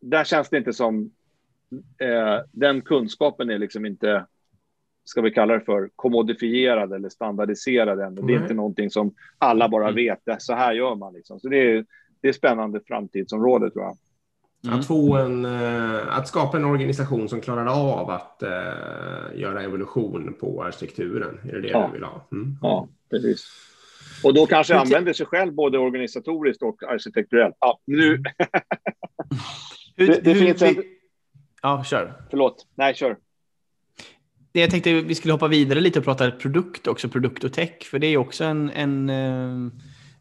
[0.00, 1.10] där känns det inte som
[1.98, 4.26] eh, den kunskapen är liksom inte,
[5.04, 8.14] ska vi kalla det för, kommodifierad eller standardiserad än.
[8.14, 9.94] Det är inte någonting som alla bara mm.
[9.94, 11.40] vet, så här gör man liksom.
[11.40, 11.84] Så det är,
[12.20, 13.96] det är spännande framtidsområde tror jag.
[14.64, 14.78] Mm.
[14.78, 20.34] Att, få en, eh, att skapa en organisation som klarar av att uh, göra evolution
[20.40, 21.38] på arkitekturen.
[21.48, 21.86] Är det det ja.
[21.86, 22.28] du vill ha?
[22.32, 22.58] Mm.
[22.62, 23.46] Ja, precis.
[24.24, 27.56] Och då kanske använder sig själv både organisatoriskt och arkitekturellt.
[27.60, 28.16] Ja, nu.
[29.96, 30.76] det, det finns en,
[31.64, 32.14] Ja, kör.
[32.30, 32.66] Förlåt.
[32.74, 33.16] Nej, kör.
[34.52, 37.82] Jag tänkte vi skulle hoppa vidare lite och prata produkt också, produkt och tech.
[37.90, 39.72] För det är också en, en, eh, en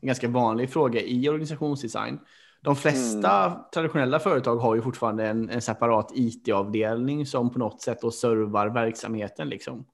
[0.02, 2.20] ganska vanlig fråga i organisationsdesign.
[2.62, 3.58] De flesta mm.
[3.74, 8.68] traditionella företag har ju fortfarande en, en separat IT-avdelning som på något sätt då servar
[8.68, 9.50] verksamheten.
[9.50, 9.86] Liksom.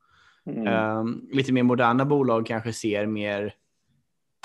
[0.45, 0.97] Mm.
[0.97, 3.54] Um, lite mer moderna bolag kanske ser mer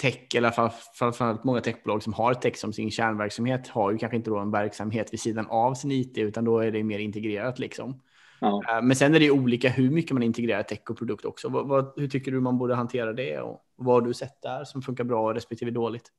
[0.03, 0.51] tech, eller
[0.99, 4.51] framförallt många techbolag som har tech som sin kärnverksamhet har ju kanske inte då en
[4.51, 8.01] verksamhet vid sidan av sin IT, utan då är det mer integrerat liksom.
[8.41, 8.63] Ja.
[8.69, 11.49] Eh, men sen är det olika hur mycket man integrerar tech och produkt också.
[11.49, 14.65] Vad, vad, hur tycker du man borde hantera det och vad har du sett där
[14.65, 16.13] som funkar bra respektive dåligt?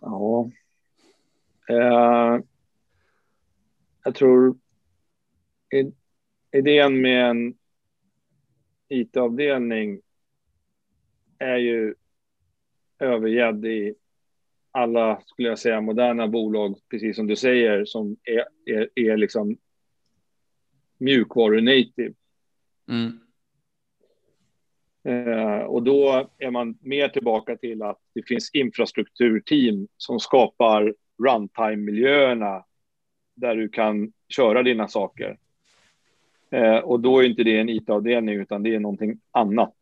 [0.00, 0.50] Ja,
[1.70, 2.40] uh,
[4.04, 4.56] jag tror
[6.52, 7.54] idén med en
[8.88, 10.00] IT-avdelning
[11.38, 11.94] är ju
[12.98, 13.94] övergedd i
[14.70, 19.56] alla, skulle jag säga, moderna bolag, precis som du säger, som är, är, är liksom
[20.98, 22.14] mjukvaru-native.
[22.88, 23.18] Mm.
[25.04, 32.64] Eh, och då är man mer tillbaka till att det finns infrastrukturteam som skapar runtime-miljöerna
[33.34, 35.38] där du kan köra dina saker.
[36.50, 39.76] Eh, och då är inte det en IT-avdelning utan det är någonting annat.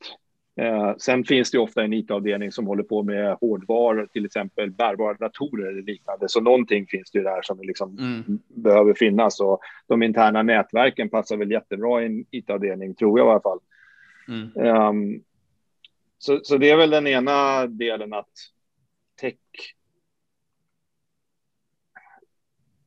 [0.56, 5.14] Eh, sen finns det ofta en IT-avdelning som håller på med hårdvaror, till exempel bärbara
[5.14, 6.28] datorer eller liknande.
[6.28, 8.38] Så någonting finns det ju där som liksom mm.
[8.48, 9.40] behöver finnas.
[9.40, 13.58] Och de interna nätverken passar väl jättebra i en IT-avdelning, tror jag i alla fall.
[14.28, 14.76] Mm.
[14.76, 15.22] Um,
[16.18, 18.30] så, så det är väl den ena delen att
[19.20, 19.34] tech...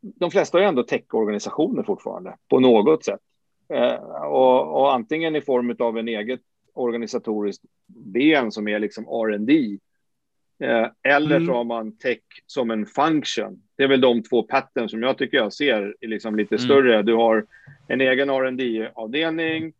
[0.01, 3.21] De flesta är ändå tech-organisationer fortfarande på något sätt.
[3.73, 6.41] Uh, och, och antingen i form av en eget
[6.75, 9.77] organisatoriskt ben som är liksom R&D
[10.59, 11.47] eh, eller mm.
[11.47, 13.61] så har man tech som en function.
[13.77, 16.65] Det är väl de två pattern som jag tycker jag ser liksom lite mm.
[16.65, 17.03] större.
[17.03, 17.45] Du har
[17.87, 19.73] en egen R&D avdelning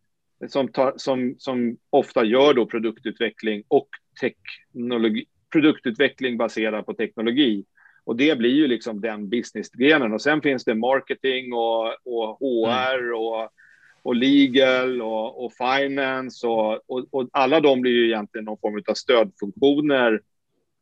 [0.48, 3.88] som, tar, som, som ofta gör då produktutveckling och
[4.20, 7.64] teknologi, produktutveckling baserad på teknologi.
[8.04, 10.12] Och det blir ju liksom den businessgrenen.
[10.12, 13.14] Och sen finns det marketing och, och HR mm.
[13.14, 13.50] och
[14.06, 18.82] och legal och, och finance och, och, och, alla de blir ju egentligen någon form
[18.88, 20.20] av stödfunktioner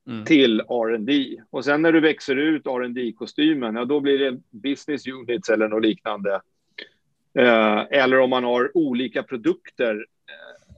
[0.06, 0.24] mm.
[0.24, 1.36] till R&D.
[1.50, 5.68] Och sen när du växer ut R&D kostymen ja, då blir det business units eller
[5.68, 6.40] något liknande.
[7.38, 9.94] Eh, eller om man har olika produkter.
[9.94, 10.74] Eh,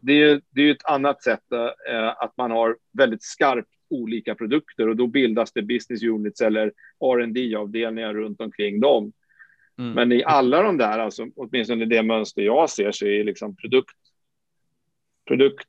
[0.00, 1.52] det, är, det är ett annat sätt
[1.88, 6.72] eh, att man har väldigt skarpt olika produkter och då bildas det business units eller
[7.00, 9.12] R&D avdelningar runt omkring dem.
[9.78, 9.92] Mm.
[9.92, 13.96] Men i alla de där, alltså, åtminstone det mönster jag ser, så är liksom produkt,
[15.26, 15.68] produkt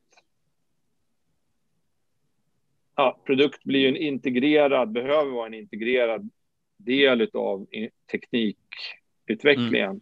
[2.97, 6.29] ja, produkt blir ju en integrerad, behöver vara en integrerad
[6.77, 7.67] del av
[8.11, 9.89] teknikutvecklingen.
[9.89, 10.01] Mm.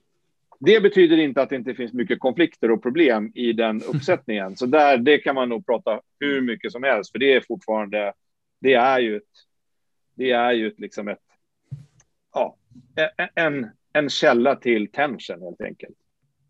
[0.60, 4.58] Det betyder inte att det inte finns mycket konflikter och problem i den uppsättningen.
[4.58, 8.14] Så där, det kan man nog prata hur mycket som helst, för det är fortfarande,
[8.62, 9.24] det är ju ett,
[10.16, 11.24] det är ju ett, liksom ett,
[12.34, 12.58] ja,
[13.36, 15.96] en, en källa till tension helt enkelt.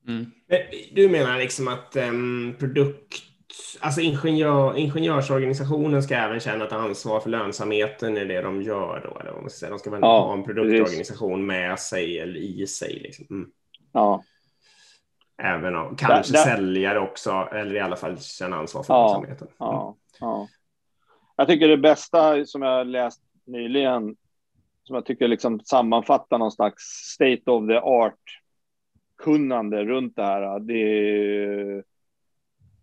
[0.08, 0.32] Mm.
[0.92, 3.24] Du menar liksom att um, produkt,
[3.80, 9.20] alltså ingenjör, ingenjörsorganisationen ska även känna ett ansvar för lönsamheten i det de gör då?
[9.20, 9.70] Eller vad man säga.
[9.70, 11.48] De ska väl ja, ha en produktorganisation precis.
[11.48, 12.94] med sig eller i sig?
[12.94, 13.26] Liksom.
[13.30, 13.50] Mm.
[13.92, 14.24] Ja.
[15.38, 16.56] Även om kanske där, där...
[16.56, 19.48] säljare också, eller i alla fall känna ansvar för ja, lönsamheten.
[19.48, 19.56] Mm.
[19.58, 20.48] Ja, ja.
[21.38, 24.16] Jag tycker det bästa som jag läst nyligen
[24.86, 28.42] som jag tycker liksom sammanfattar någon slags state of the art
[29.18, 30.60] kunnande runt det här.
[30.60, 31.84] Det är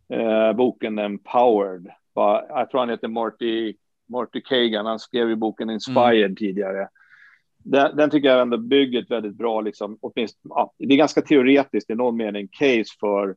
[0.09, 1.90] eh, boken Empowered.
[2.14, 3.74] Jag tror han heter Marty,
[4.09, 4.86] Marty Kagan.
[4.86, 6.36] Han skrev ju boken Inspired mm.
[6.36, 6.88] tidigare.
[7.64, 11.22] Den, den, tycker jag ändå bygger ett väldigt bra, liksom, åtminstone, ja, det är ganska
[11.22, 13.36] teoretiskt i någon mening, case för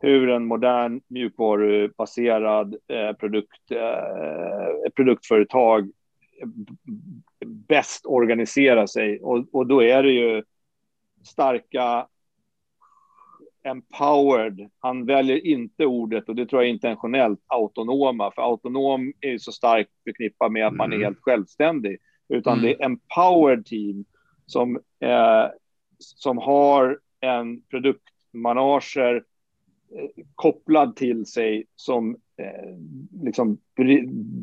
[0.00, 5.90] hur en modern mjukvarubaserad eh, produkt, eh, produktföretag
[7.70, 9.20] bäst organisera sig.
[9.20, 10.42] Och, och då är det ju
[11.22, 12.06] starka
[13.62, 14.70] empowered.
[14.78, 18.30] Han väljer inte ordet, och det tror jag är intentionellt, autonoma.
[18.30, 21.04] För autonom är ju så starkt förknippat med att man är mm.
[21.04, 21.98] helt självständig.
[22.28, 22.62] Utan mm.
[22.64, 24.04] det är empowered team
[24.46, 25.46] som, eh,
[25.98, 29.24] som har en produktmanager
[29.96, 32.76] eh, kopplad till sig som eh,
[33.22, 33.58] liksom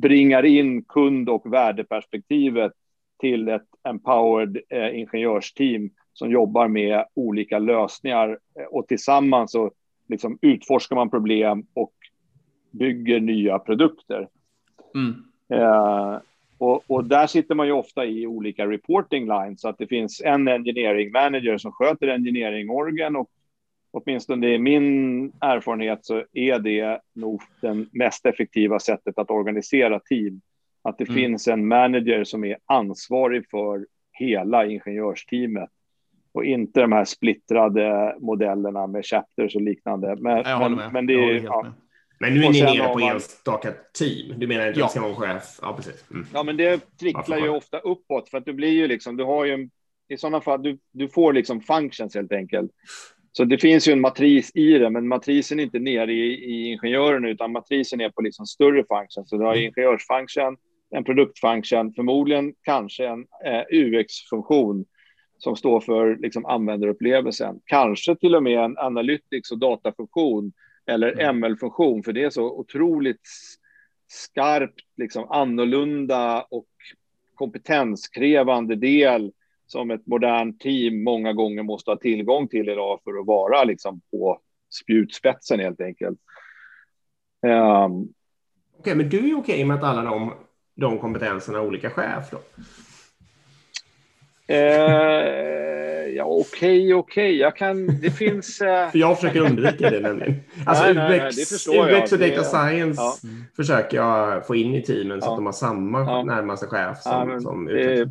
[0.02, 2.72] bringar in kund och värdeperspektivet
[3.20, 9.72] till ett empowered eh, ingenjörsteam som jobbar med olika lösningar eh, och tillsammans så
[10.08, 11.94] liksom utforskar man problem och
[12.72, 14.28] bygger nya produkter.
[14.96, 15.24] Mm.
[15.62, 16.18] Eh,
[16.58, 20.22] och, och, där sitter man ju ofta i olika reporting lines, så att det finns
[20.22, 23.30] en engineering manager som sköter engineering-orgen och
[23.92, 30.42] åtminstone i min erfarenhet så är det nog den mest effektiva sättet att organisera team.
[30.88, 31.16] Att det mm.
[31.16, 35.70] finns en manager som är ansvarig för hela ingenjörsteamet
[36.32, 40.16] och inte de här splittrade modellerna med chapters och liknande.
[40.20, 40.94] Men, jag håller med.
[40.94, 41.66] Men, det är, ja.
[42.20, 43.12] men nu är ni nere på man...
[43.12, 44.40] enstaka team.
[44.40, 44.86] Du menar inte ja.
[44.86, 45.60] att chef?
[45.62, 46.12] Ja, precis.
[46.12, 46.26] Mm.
[46.34, 49.46] Ja, men det tricklar ju ofta uppåt för att du blir ju liksom, du har
[49.46, 49.70] ju
[50.10, 52.72] i sådana fall, du, du får liksom functions helt enkelt.
[53.32, 56.68] Så det finns ju en matris i det, men matrisen är inte nere i, i
[56.68, 59.30] ingenjören, utan matrisen är på liksom större functions.
[59.30, 59.66] Så du har mm.
[59.66, 60.58] ingenjörsfunction,
[60.90, 64.86] en produktfunction, förmodligen kanske en eh, UX-funktion
[65.38, 67.60] som står för liksom, användarupplevelsen.
[67.66, 70.54] Kanske till och med en analytics och datafunktion
[70.86, 72.04] eller ML-funktion, mm.
[72.04, 73.28] för det är så otroligt
[74.08, 76.68] skarpt, liksom annorlunda och
[77.36, 79.32] kompetenskrävande del
[79.68, 84.02] som ett modernt team många gånger måste ha tillgång till idag för att vara liksom
[84.12, 84.42] på
[84.82, 86.20] spjutspetsen helt enkelt.
[87.42, 88.14] Um, okej,
[88.80, 90.34] okay, men du är okej okay med att alla de,
[90.78, 92.40] de kompetenserna olika chef då?
[94.48, 96.94] Eh, ja, okej, okay, okej.
[96.94, 97.38] Okay.
[97.38, 98.62] Jag kan, det finns...
[98.62, 98.90] Eh...
[98.92, 100.36] För jag försöker undvika det nämligen.
[100.66, 103.16] Alltså nej, nej, UX, nej, UX och Data Science ja.
[103.56, 105.32] försöker jag få in i teamen så ja.
[105.32, 106.24] att de har samma ja.
[106.24, 108.10] närmaste chef som, ja, som det,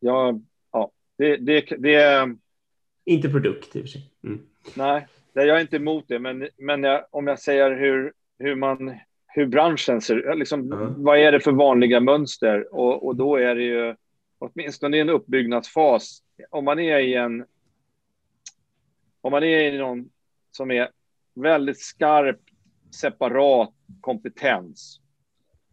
[0.00, 0.40] ja,
[0.72, 2.28] ja, det, det, det...
[3.04, 4.10] Inte produkt i och för sig.
[4.24, 4.40] Mm.
[4.74, 8.94] Nej, jag är inte emot det, men, men jag, om jag säger hur, hur man
[9.38, 11.02] hur branschen ser ut, liksom, mm.
[11.02, 12.74] vad är det för vanliga mönster?
[12.74, 13.94] Och, och då är det ju
[14.38, 17.44] åtminstone i en uppbyggnadsfas, om man är i en
[19.20, 20.10] om man är i någon
[20.50, 20.88] som är
[21.34, 22.40] väldigt skarp,
[23.00, 23.70] separat
[24.00, 25.00] kompetens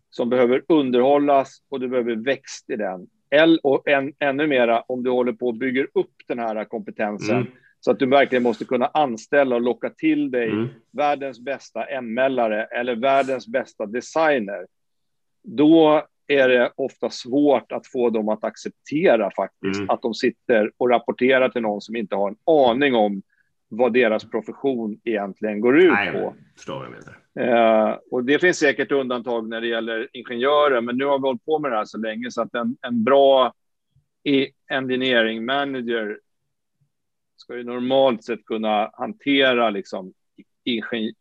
[0.09, 3.07] som behöver underhållas och du behöver växt i den.
[3.63, 7.51] Och än, ännu mera om du håller på och bygger upp den här kompetensen mm.
[7.85, 10.67] Så att du verkligen måste kunna anställa och locka till dig mm.
[10.91, 14.67] världens bästa ML-are eller världens bästa designer.
[15.43, 19.89] Då är det ofta svårt att få dem att acceptera faktiskt mm.
[19.89, 23.21] att de sitter och rapporterar till någon som inte har en aning om
[23.67, 26.33] vad deras profession egentligen går ut Nej, på.
[26.55, 27.89] Förstår vad menar.
[27.89, 31.45] Eh, och det finns säkert undantag när det gäller ingenjörer, men nu har vi hållit
[31.45, 33.53] på med det här så länge så att en, en bra
[34.71, 36.19] engineering manager
[37.35, 40.13] ska ju normalt sett kunna hantera liksom
[40.63, 41.13] ingen,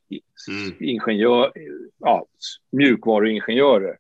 [0.49, 0.77] mm.
[0.81, 1.53] ingenjör,
[1.99, 2.27] ja,
[2.71, 3.99] mjukvaruingenjörer.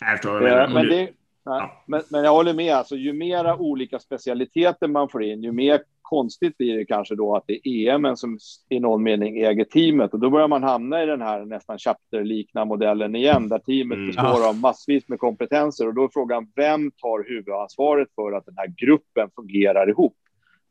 [0.00, 1.12] Jag förstår vad du men, det,
[1.44, 1.84] ja.
[1.86, 5.82] men, men, jag håller med, alltså, ju mera olika specialiteter man får in, ju mer
[6.12, 8.38] konstigt blir det kanske då att det är EM som
[8.68, 12.68] i någon mening äger teamet och då börjar man hamna i den här nästan chapter-liknande
[12.68, 14.06] modellen igen där teamet mm.
[14.06, 18.56] består av massvis med kompetenser och då är frågan vem tar huvudansvaret för att den
[18.56, 20.16] här gruppen fungerar ihop?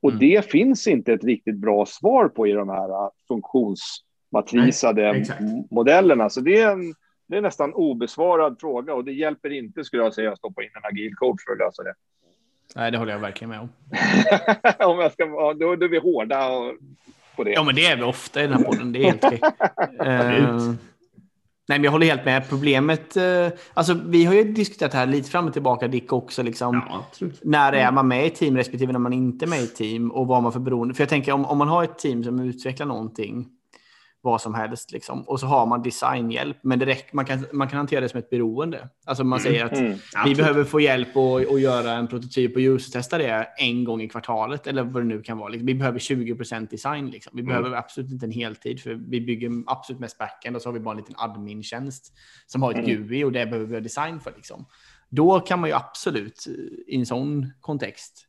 [0.01, 0.19] Och mm.
[0.19, 6.29] det finns inte ett riktigt bra svar på i de här funktionsmatrisade Nej, modellerna.
[6.29, 6.93] Så det är en
[7.27, 10.69] det är nästan obesvarad fråga och det hjälper inte skulle jag säga att stoppa in
[10.73, 11.93] en agil coach för att lösa det.
[12.76, 13.69] Nej, det håller jag verkligen med om.
[14.91, 16.49] om jag ska, då, då är vi hårda
[17.36, 17.51] på det.
[17.51, 18.91] Ja, men det är vi ofta i den här podden.
[18.91, 19.39] Det är helt okej.
[20.41, 20.74] uh,
[21.67, 22.49] nej, men jag håller helt med.
[22.49, 26.43] Problemet, uh, alltså vi har ju diskuterat det här lite fram och tillbaka, Dick också,
[26.43, 26.82] liksom.
[26.89, 30.11] Ja, när är man med i team respektive när man inte är med i team
[30.11, 30.93] och vad man för beroende.
[30.93, 33.47] För jag tänker om, om man har ett team som utvecklar någonting
[34.22, 34.91] vad som helst.
[34.91, 35.22] Liksom.
[35.22, 38.19] Och så har man designhjälp, men det räcker, man, kan, man kan hantera det som
[38.19, 38.89] ett beroende.
[39.05, 39.51] Alltså man mm.
[39.51, 39.97] säger att mm.
[40.26, 44.09] vi behöver få hjälp att, att göra en prototyp och user-testa det en gång i
[44.09, 45.49] kvartalet eller vad det nu kan vara.
[45.49, 45.65] Liksom.
[45.65, 47.09] Vi behöver 20% design.
[47.09, 47.32] Liksom.
[47.36, 47.49] Vi mm.
[47.49, 50.80] behöver absolut inte en heltid för vi bygger absolut mest backend och så har vi
[50.80, 52.13] bara en liten admin-tjänst
[52.47, 53.07] som har ett mm.
[53.07, 54.34] GUI och det behöver vi ha design för.
[54.36, 54.65] Liksom.
[55.09, 56.47] Då kan man ju absolut
[56.88, 58.28] i en sån kontext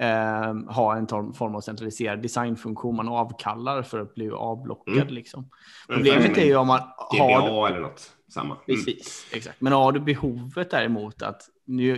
[0.00, 4.94] eh, ha en form av centraliserad designfunktion man avkallar för att bli avblockad.
[4.94, 5.14] Mm.
[5.14, 5.50] Liksom.
[5.88, 7.68] Problemet är ju om man har...
[7.68, 8.10] eller något.
[8.28, 8.54] Samma.
[8.54, 8.64] Mm.
[8.66, 9.60] Precis, exakt.
[9.60, 11.94] Men har du behovet däremot att nu,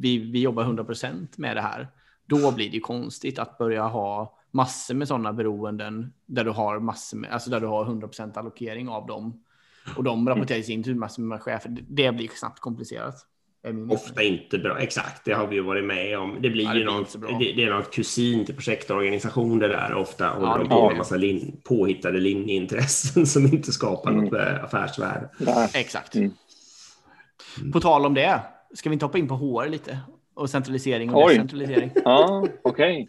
[0.00, 1.88] vi, vi jobbar 100% med det här,
[2.26, 7.16] då blir det konstigt att börja ha massor med sådana beroenden där du har massor
[7.16, 9.42] med, alltså där du har 100% allokering av dem.
[9.96, 11.76] Och de rapporterar i sin tur massor med chefer.
[11.88, 13.14] Det blir snabbt komplicerat.
[13.90, 14.78] Ofta inte bra.
[14.78, 16.38] Exakt, det har vi ju varit med om.
[16.40, 19.94] Det blir ja, det ju något, det, det, är något kusin till projektorganisation det där.
[19.94, 24.24] Ofta håller ja, de på med en massa lin, påhittade linjeintressen som inte skapar mm.
[24.24, 25.28] något affärsvärde.
[25.38, 25.68] Ja.
[25.74, 26.14] Exakt.
[26.14, 26.32] Mm.
[27.72, 28.40] På tal om det,
[28.74, 29.98] ska vi inte hoppa in på HR lite?
[30.34, 31.34] Och centralisering och Oj.
[31.34, 31.90] decentralisering.
[32.04, 33.08] Ja, okej.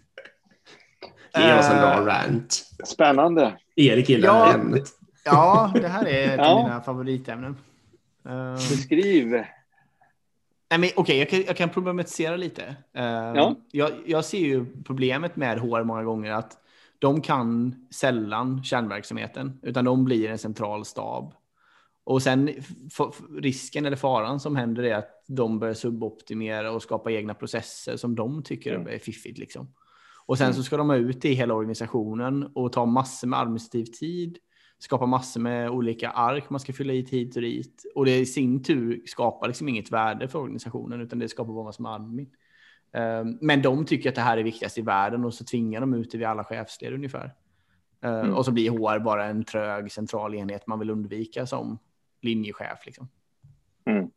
[1.34, 1.48] Okay.
[1.48, 2.64] Ge oss en bra rant.
[2.86, 3.58] Spännande.
[3.76, 4.84] Erik gillar ja, ämnet.
[5.26, 7.58] Ja, det här är ett av mina favoritämnen.
[8.56, 9.44] Beskriv.
[10.70, 12.76] Nej, men, okay, jag, kan, jag kan problematisera lite.
[12.98, 13.04] Uh,
[13.36, 13.56] ja.
[13.72, 16.58] jag, jag ser ju problemet med HR många gånger att
[17.00, 21.34] de kan sällan kärnverksamheten, utan de blir en central stab.
[22.04, 22.50] Och sen
[23.38, 28.16] risken eller faran som händer är att de börjar suboptimera och skapa egna processer som
[28.16, 28.88] de tycker mm.
[28.88, 29.38] är fiffigt.
[29.38, 29.74] Liksom.
[30.26, 30.56] Och sen mm.
[30.56, 34.38] så ska de ha ut det i hela organisationen och ta massor med administrativ tid
[34.80, 37.84] skapa massor med olika ark man ska fylla i hit och dit.
[37.96, 41.64] Och det i sin tur skapar liksom inget värde för organisationen, utan det skapar bara
[41.64, 42.30] massor med admin.
[42.94, 45.94] Ehm, men de tycker att det här är viktigast i världen och så tvingar de
[45.94, 47.34] ut det vid alla chefsled ungefär.
[48.02, 48.34] Ehm, mm.
[48.34, 51.80] Och så blir HR bara en trög central enhet man vill undvika som
[52.22, 52.86] linjechef.
[52.86, 53.10] Liksom.
[53.86, 54.10] Mm.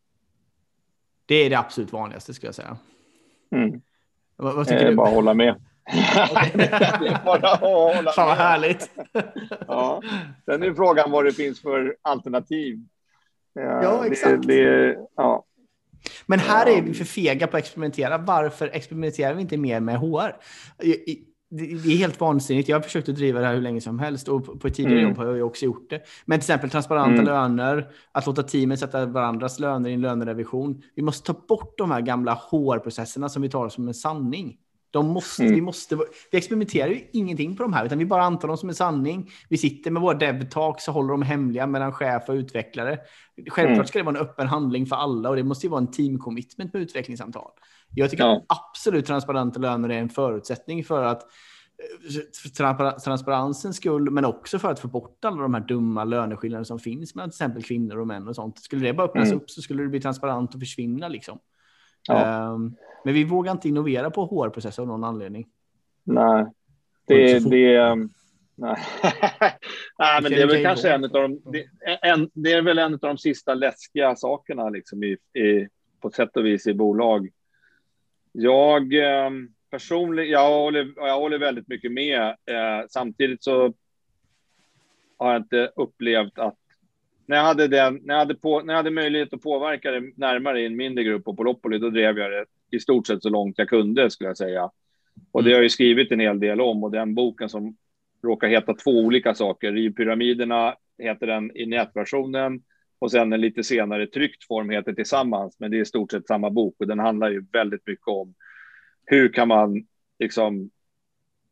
[1.27, 2.77] Det är det absolut vanligaste skulle jag säga.
[3.51, 3.81] Mm.
[4.37, 4.97] Vad, vad tycker eh, du?
[4.97, 5.63] Bara hålla med.
[8.15, 8.91] Fan vad härligt.
[9.67, 10.03] ja.
[10.45, 12.79] Sen är frågan vad det finns för alternativ.
[13.55, 14.47] Ja, exakt.
[14.47, 15.45] Det, det, ja.
[16.27, 18.19] Men här är vi för fega på att experimentera.
[18.19, 20.37] Varför experimenterar vi inte mer med HR?
[21.51, 22.69] det är helt vansinnigt.
[22.69, 24.99] Jag har försökt att driva det här hur länge som helst och på ett tidigare
[24.99, 25.11] mm.
[25.11, 26.03] jobb har jag också gjort det.
[26.25, 27.25] Men till exempel transparenta mm.
[27.25, 30.83] löner, att låta teamet sätta varandras löner i en lönerevision.
[30.95, 34.57] Vi måste ta bort de här gamla HR-processerna som vi tar som en sanning.
[34.91, 35.55] De måste, mm.
[35.55, 35.97] vi, måste,
[36.31, 39.31] vi experimenterar ju ingenting på de här, utan vi bara antar dem som en sanning.
[39.49, 42.99] Vi sitter med våra dev-talks och håller dem hemliga mellan chef och utvecklare.
[43.37, 43.87] Självklart mm.
[43.87, 46.19] ska det vara en öppen handling för alla och det måste ju vara en team
[46.19, 47.51] commitment med utvecklingssamtal.
[47.95, 48.45] Jag tycker ja.
[48.49, 51.23] absolut transparenta löner är en förutsättning för att
[52.43, 56.79] för transparensens skull, men också för att få bort alla de här dumma löneskillnader som
[56.79, 58.59] finns mellan till exempel kvinnor och män och sånt.
[58.59, 59.39] Skulle det bara öppnas mm.
[59.39, 61.39] upp så skulle det bli transparent och försvinna liksom.
[62.09, 62.53] Ja.
[62.53, 65.49] Um, men vi vågar inte innovera på HR-processer av någon anledning.
[66.05, 66.47] Nej,
[67.07, 68.11] det, det, um,
[68.55, 68.77] nej.
[69.99, 71.67] nej, men det är väl kanske en av de, det,
[72.03, 75.69] en, det är väl en av de sista läskiga sakerna liksom i, i,
[76.01, 77.29] på sätt och vis i bolag.
[78.33, 82.29] Jag um, personligen, jag håller, jag håller väldigt mycket med.
[82.29, 83.75] Eh, samtidigt så
[85.19, 86.57] har jag inte upplevt att
[87.31, 90.13] när jag hade, den, när jag hade, på, när jag hade möjlighet att påverka det
[90.17, 92.45] närmare i en mindre grupp på Polopoli, då drev jag det
[92.77, 94.71] i stort sett så långt jag kunde, skulle jag säga.
[95.33, 97.77] Och det har jag ju skrivit en hel del om och den boken som
[98.23, 99.73] råkar heta två olika saker.
[99.73, 102.63] Rivpyramiderna heter den i nätversionen
[102.99, 106.27] och sen en lite senare tryckt form heter Tillsammans, men det är i stort sett
[106.27, 108.35] samma bok och den handlar ju väldigt mycket om
[109.07, 109.87] hur kan man
[110.19, 110.71] liksom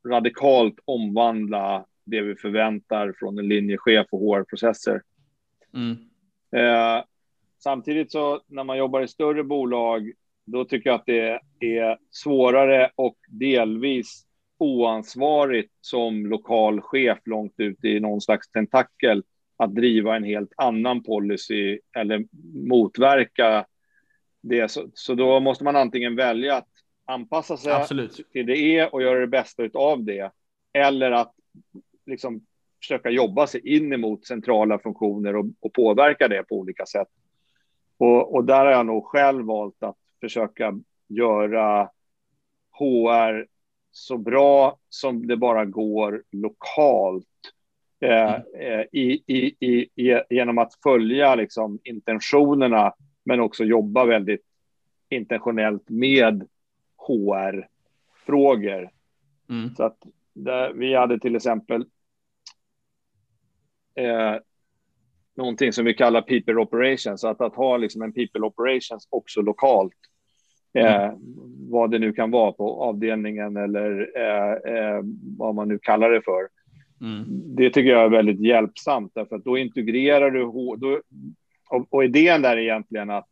[0.08, 5.02] radikalt omvandla det vi förväntar från en linjechef och HR-processer.
[5.74, 5.96] Mm.
[6.56, 7.04] Eh,
[7.58, 10.12] samtidigt så när man jobbar i större bolag,
[10.46, 14.24] då tycker jag att det är svårare och delvis
[14.58, 19.22] oansvarigt som lokal chef långt ut i någon slags tentakel
[19.56, 22.24] att driva en helt annan policy eller
[22.68, 23.66] motverka
[24.42, 24.70] det.
[24.70, 26.68] Så, så då måste man antingen välja att
[27.04, 28.32] anpassa sig Absolut.
[28.32, 30.30] till det är och göra det bästa av det.
[30.72, 31.34] Eller att
[32.06, 32.46] liksom
[32.80, 37.08] försöka jobba sig in emot centrala funktioner och, och påverka det på olika sätt.
[37.98, 41.90] Och, och, där har jag nog själv valt att försöka göra
[42.70, 43.46] HR
[43.90, 47.24] så bra som det bara går lokalt.
[48.00, 54.44] Eh, eh i, i, i, genom att följa liksom, intentionerna, men också jobba väldigt
[55.08, 56.48] intentionellt med
[56.96, 58.90] HR-frågor.
[59.50, 59.74] Mm.
[59.74, 59.98] Så att
[60.32, 61.84] där, vi hade till exempel
[63.98, 64.36] eh,
[65.36, 69.94] någonting som vi kallar people operations, att, att ha liksom en people operations också lokalt.
[70.74, 71.16] Eh, mm.
[71.70, 75.00] Vad det nu kan vara på avdelningen eller eh, eh,
[75.38, 76.48] vad man nu kallar det för.
[77.00, 77.24] Mm.
[77.56, 80.40] Det tycker jag är väldigt hjälpsamt därför att då integrerar du
[80.76, 81.00] då,
[81.70, 83.28] och, och idén där är egentligen att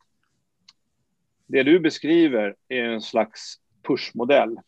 [1.46, 4.58] det du beskriver är en slags pushmodell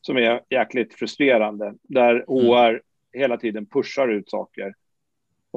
[0.00, 2.80] som är jäkligt frustrerande, där HR mm.
[3.12, 4.74] hela tiden pushar ut saker.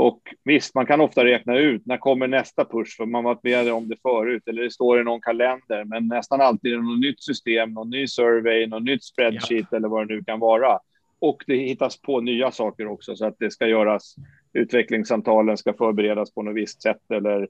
[0.02, 3.74] Och visst, man kan ofta räkna ut när kommer nästa push, för man varit med
[3.74, 7.00] om det förut, eller det står i någon kalender, men nästan alltid är det något
[7.00, 9.78] nytt system, någon ny survey, något nytt spreadsheet ja.
[9.78, 10.80] eller vad det nu kan vara.
[11.20, 14.16] Och det hittas på nya saker också, så att det ska göras,
[14.54, 17.48] utvecklingssamtalen ska förberedas på något visst sätt, eller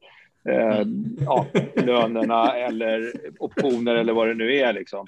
[0.50, 0.82] eh,
[1.26, 1.46] ja,
[1.76, 4.74] lönerna eller optioner eller vad det nu är.
[4.74, 5.08] Liksom.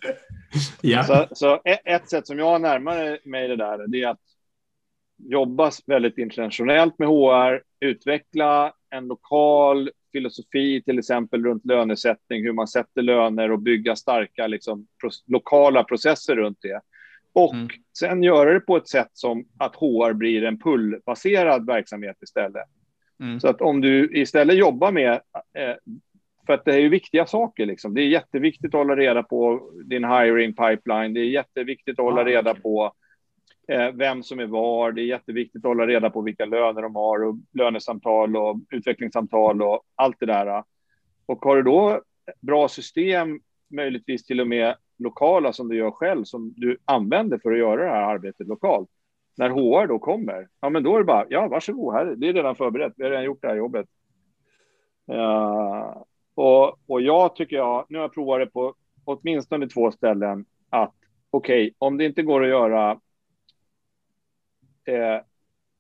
[0.82, 1.04] Ja.
[1.04, 4.31] Så, så ett sätt som jag närmar mig det där, det är att
[5.30, 12.68] jobba väldigt internationellt med HR, utveckla en lokal filosofi, till exempel runt lönesättning, hur man
[12.68, 16.82] sätter löner och bygga starka liksom, pros lokala processer runt det.
[17.34, 17.68] Och mm.
[17.98, 22.68] sen göra det på ett sätt som att HR blir en pullbaserad verksamhet istället.
[23.20, 23.40] Mm.
[23.40, 25.12] Så att om du istället jobbar med,
[25.58, 25.76] eh,
[26.46, 27.94] för att det är ju viktiga saker, liksom.
[27.94, 32.22] det är jätteviktigt att hålla reda på din hiring pipeline, det är jätteviktigt att hålla
[32.22, 32.62] ah, reda okay.
[32.62, 32.94] på
[33.72, 36.96] Eh, vem som är var, det är jätteviktigt att hålla reda på vilka löner de
[36.96, 40.64] har och lönesamtal och utvecklingssamtal och allt det där.
[41.26, 42.02] Och har du då
[42.40, 47.52] bra system, möjligtvis till och med lokala som du gör själv, som du använder för
[47.52, 48.90] att göra det här arbetet lokalt,
[49.38, 52.34] när HR då kommer, ja men då är det bara, ja varsågod, här, det är
[52.34, 53.88] redan förberett, vi har redan gjort det här jobbet.
[55.12, 56.04] Uh,
[56.36, 60.96] och, och jag tycker jag, nu har jag provat det på åtminstone två ställen, att
[61.30, 63.00] okej, okay, om det inte går att göra
[64.86, 65.22] eh,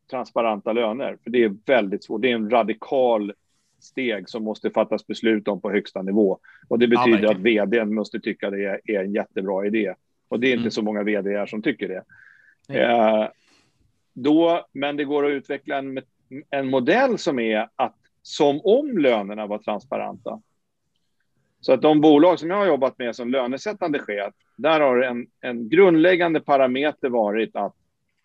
[0.09, 3.33] transparenta löner, för det är väldigt svårt, det är en radikal
[3.79, 6.39] steg som måste fattas beslut om på högsta nivå.
[6.67, 9.93] Och det betyder ja, att vd måste tycka det är, är en jättebra idé.
[10.27, 10.71] Och det är inte mm.
[10.71, 12.03] så många vd som tycker det.
[12.79, 13.27] Eh,
[14.13, 16.01] då, men det går att utveckla en,
[16.49, 20.41] en modell som är att som om lönerna var transparenta.
[21.59, 25.27] Så att de bolag som jag har jobbat med som lönesättande chef, där har en,
[25.41, 27.75] en grundläggande parameter varit att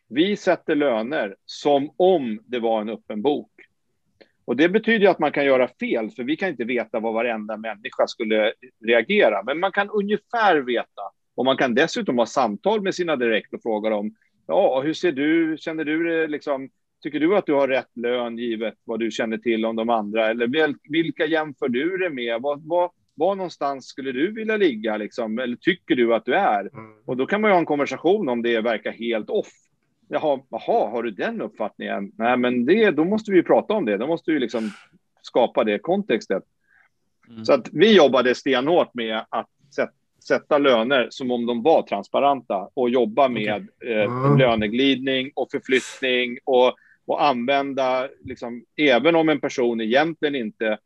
[0.09, 3.50] vi sätter löner som om det var en öppen bok.
[4.44, 7.57] Och det betyder att man kan göra fel, för vi kan inte veta vad varenda
[7.57, 8.52] människa skulle
[8.86, 9.42] reagera.
[9.42, 11.02] Men man kan ungefär veta.
[11.34, 14.14] Och man kan dessutom ha samtal med sina direkt och fråga dem,
[14.46, 16.68] ja, hur ser du, känner du det liksom,
[17.02, 20.30] tycker du att du har rätt lön givet vad du känner till om de andra?
[20.30, 22.42] Eller vilka jämför du det med?
[22.42, 25.38] Vad, vad, var någonstans skulle du vilja ligga liksom?
[25.38, 26.61] Eller tycker du att du är?
[26.61, 26.92] Mm.
[27.07, 29.52] Och då kan man ju ha en konversation om det verkar helt off.
[30.09, 32.12] Jaha, jaha, har du den uppfattningen?
[32.18, 33.96] Nej, men det, då måste vi ju prata om det.
[33.96, 34.70] Då måste vi liksom
[35.22, 36.42] skapa det kontextet.
[37.28, 37.44] Mm.
[37.44, 39.48] Så att vi jobbade stenhårt med att
[40.26, 43.92] sätta löner som om de var transparenta och jobba med okay.
[43.92, 44.38] eh, mm.
[44.38, 46.74] löneglidning och förflyttning och,
[47.07, 50.78] och använda, liksom, även om en person egentligen inte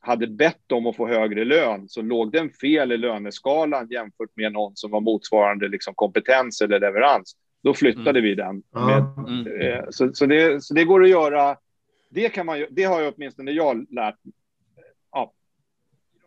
[0.00, 4.52] hade bett om att få högre lön så låg den fel i löneskalan jämfört med
[4.52, 7.36] någon som var motsvarande liksom, kompetens eller leverans.
[7.68, 8.22] Då flyttade mm.
[8.22, 8.62] vi den.
[8.72, 9.60] Med, mm.
[9.60, 11.56] eh, så, så, det, så det går att göra.
[12.10, 14.14] Det, kan man, det har jag åtminstone jag lärt
[15.12, 15.32] ja.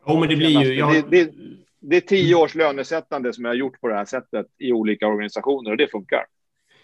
[0.05, 0.73] Oh, men det blir ju...
[0.73, 0.93] Jag...
[0.93, 1.33] Det, det,
[1.79, 5.07] det är tio års lönesättande som jag har gjort på det här sättet i olika
[5.07, 6.25] organisationer och det funkar.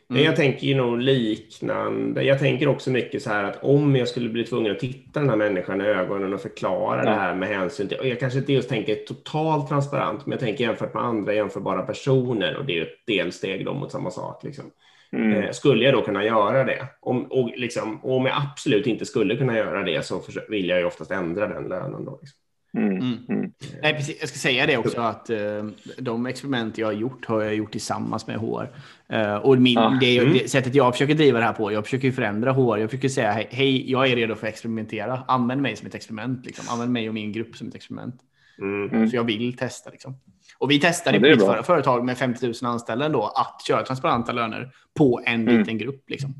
[0.09, 0.23] Mm.
[0.23, 2.23] Jag tänker ju nog liknande.
[2.23, 5.29] Jag tänker också mycket så här att om jag skulle bli tvungen att titta den
[5.29, 7.09] här människan i ögonen och förklara ja.
[7.09, 10.39] det här med hänsyn till, och jag kanske inte just tänker totalt transparent, men jag
[10.39, 14.43] tänker jämfört med andra jämförbara personer och det är ett delsteg då mot samma sak.
[14.43, 14.65] Liksom.
[15.11, 15.33] Mm.
[15.33, 16.87] Eh, skulle jag då kunna göra det?
[16.99, 20.79] Om, och, liksom, och om jag absolut inte skulle kunna göra det så vill jag
[20.79, 22.05] ju oftast ändra den lönen.
[22.05, 22.39] Då, liksom.
[22.77, 23.17] Mm, mm.
[23.29, 23.51] Mm.
[23.81, 24.17] Nej, precis.
[24.19, 27.71] Jag ska säga det också att uh, de experiment jag har gjort har jag gjort
[27.71, 28.69] tillsammans med HR.
[29.09, 30.33] Eh, och min, ah, det, mm.
[30.33, 32.77] det, sättet jag försöker driva det här på, jag försöker förändra HR.
[32.77, 35.23] Jag försöker säga hej, hej, jag är redo för att experimentera.
[35.27, 36.45] Använd mig som ett experiment.
[36.45, 36.65] Liksom.
[36.69, 38.15] Använd mig och min grupp som ett experiment.
[38.61, 39.09] Mm.
[39.09, 39.89] Så jag vill testa.
[39.89, 40.19] Liksom.
[40.57, 44.31] Och vi testade ja, på mitt företag med 50 000 anställda ändå att köra transparenta
[44.31, 46.09] löner på en liten grupp.
[46.09, 46.33] Liksom.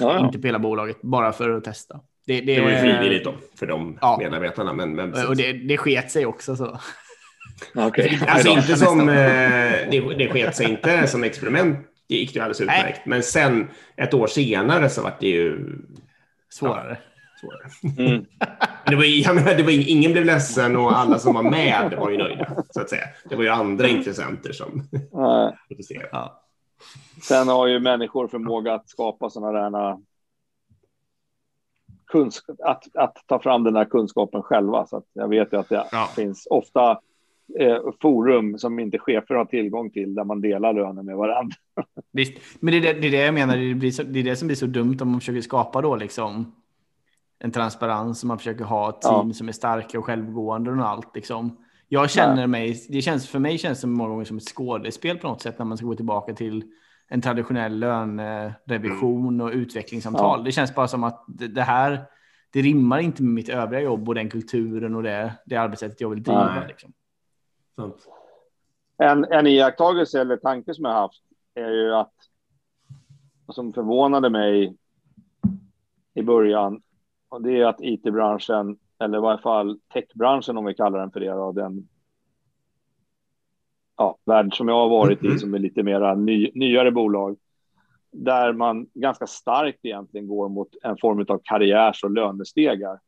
[0.00, 0.26] Ja, ja.
[0.26, 2.00] Inte på hela bolaget, bara för att testa.
[2.26, 4.16] Det, det, det var ju frivilligt då för de ja.
[4.20, 4.72] medarbetarna.
[4.72, 6.78] Men, men och det, det sket sig också så.
[7.74, 8.18] Okay.
[8.28, 9.14] Alltså inte som, eh,
[9.90, 11.78] det, det sket sig inte som experiment.
[12.08, 12.82] Det gick ju alldeles utmärkt.
[12.82, 13.02] Nej.
[13.04, 15.58] Men sen ett år senare så var det ju
[16.50, 16.98] svårare.
[16.98, 18.08] Ja, svårare.
[18.08, 18.24] Mm.
[18.86, 22.10] det var, jag menar, det var, ingen blev ledsen och alla som var med var
[22.10, 22.64] ju nöjda.
[22.70, 23.04] Så att säga.
[23.24, 24.88] Det var ju andra intressenter som
[25.68, 26.08] protesterade.
[26.12, 26.42] Ja.
[27.22, 29.96] Sen har ju människor förmåga att skapa sådana där
[32.64, 34.86] att, att ta fram den här kunskapen själva.
[34.86, 36.08] Så jag vet ju att det ja.
[36.16, 36.90] finns ofta
[37.58, 41.56] eh, forum som inte chefer har tillgång till där man delar lönen med varandra.
[42.12, 43.56] Visst, men det är det, det, är det jag menar.
[43.56, 45.96] Det, blir så, det är det som blir så dumt om man försöker skapa då
[45.96, 46.52] liksom
[47.38, 49.34] en transparens och man försöker ha team ja.
[49.34, 51.56] som är starka och självgående och allt liksom.
[51.88, 55.28] Jag känner mig, det känns för mig känns det många gånger som ett skådespel på
[55.28, 56.64] något sätt när man ska gå tillbaka till
[57.12, 60.40] en traditionell lönerevision och utvecklingssamtal.
[60.40, 60.44] Ja.
[60.44, 62.04] Det känns bara som att det här,
[62.52, 66.08] det rimmar inte med mitt övriga jobb och den kulturen och det, det arbetssättet jag
[66.08, 66.64] vill driva.
[66.68, 66.92] Liksom.
[68.98, 71.22] En, en iakttagelse eller tanke som jag haft
[71.54, 72.14] är ju att
[73.48, 74.76] som förvånade mig
[76.14, 76.82] i början
[77.28, 81.20] och det är att it-branschen eller i varje fall techbranschen om vi kallar den för
[81.20, 81.88] det då, den
[84.02, 87.36] ja, värld som jag har varit i som är lite mera ny, nyare bolag
[88.12, 92.98] där man ganska starkt egentligen går mot en form av karriärs och lönestegar.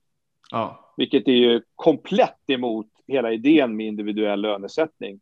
[0.51, 0.95] Ja.
[0.97, 5.21] Vilket är ju komplett emot hela idén med individuell lönesättning.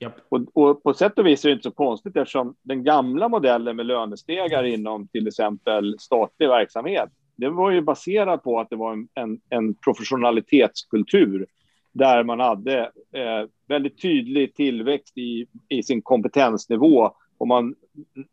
[0.00, 0.12] Yep.
[0.28, 3.76] Och, och, på sätt och vis är det inte så konstigt eftersom den gamla modellen
[3.76, 8.92] med lönestegar inom till exempel statlig verksamhet, det var ju baserat på att det var
[8.92, 11.46] en, en, en professionalitetskultur
[11.94, 12.80] där man hade
[13.12, 17.74] eh, väldigt tydlig tillväxt i, i sin kompetensnivå och man,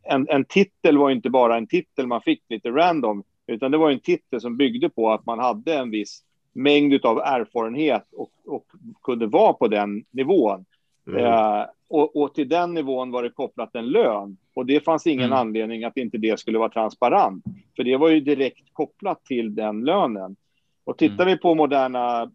[0.03, 3.91] en, en titel var inte bara en titel man fick lite random, utan det var
[3.91, 6.23] en titel som byggde på att man hade en viss
[6.53, 8.65] mängd av erfarenhet och, och
[9.03, 10.65] kunde vara på den nivån.
[11.07, 11.25] Mm.
[11.25, 14.38] Eh, och, och, till den nivån var det kopplat en lön.
[14.53, 15.38] Och det fanns ingen mm.
[15.38, 17.43] anledning att inte det skulle vara transparent.
[17.75, 20.35] För det var ju direkt kopplat till den lönen.
[20.83, 21.27] Och tittar mm.
[21.27, 22.31] vi på moderna,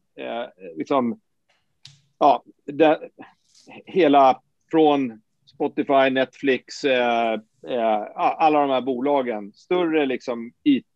[0.77, 1.21] liksom,
[2.19, 3.01] ja, det,
[3.87, 4.41] hela
[4.71, 7.33] från Spotify, Netflix, eh,
[7.69, 10.87] eh, alla de här bolagen, större liksom IT,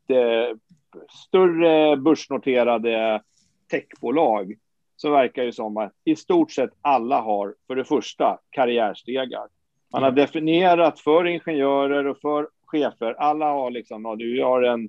[1.29, 3.23] större börsnoterade
[3.71, 4.55] techbolag,
[4.97, 9.49] så verkar det som att i stort sett alla har för det första karriärstegar.
[9.93, 13.15] Man har definierat för ingenjörer och för chefer.
[13.19, 14.89] Alla har liksom, ja, du har en,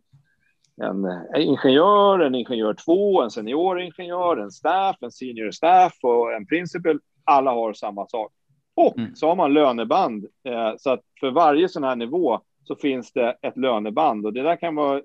[0.82, 6.34] en, en ingenjör, en ingenjör två, en senior ingenjör, en staff, en senior staff och
[6.34, 7.00] en principal.
[7.24, 8.32] Alla har samma sak.
[8.76, 9.16] Och mm.
[9.16, 10.26] så har man löneband.
[10.44, 14.44] Eh, så att för varje sån här nivå så finns det ett löneband och det
[14.44, 15.04] där kan vara eh,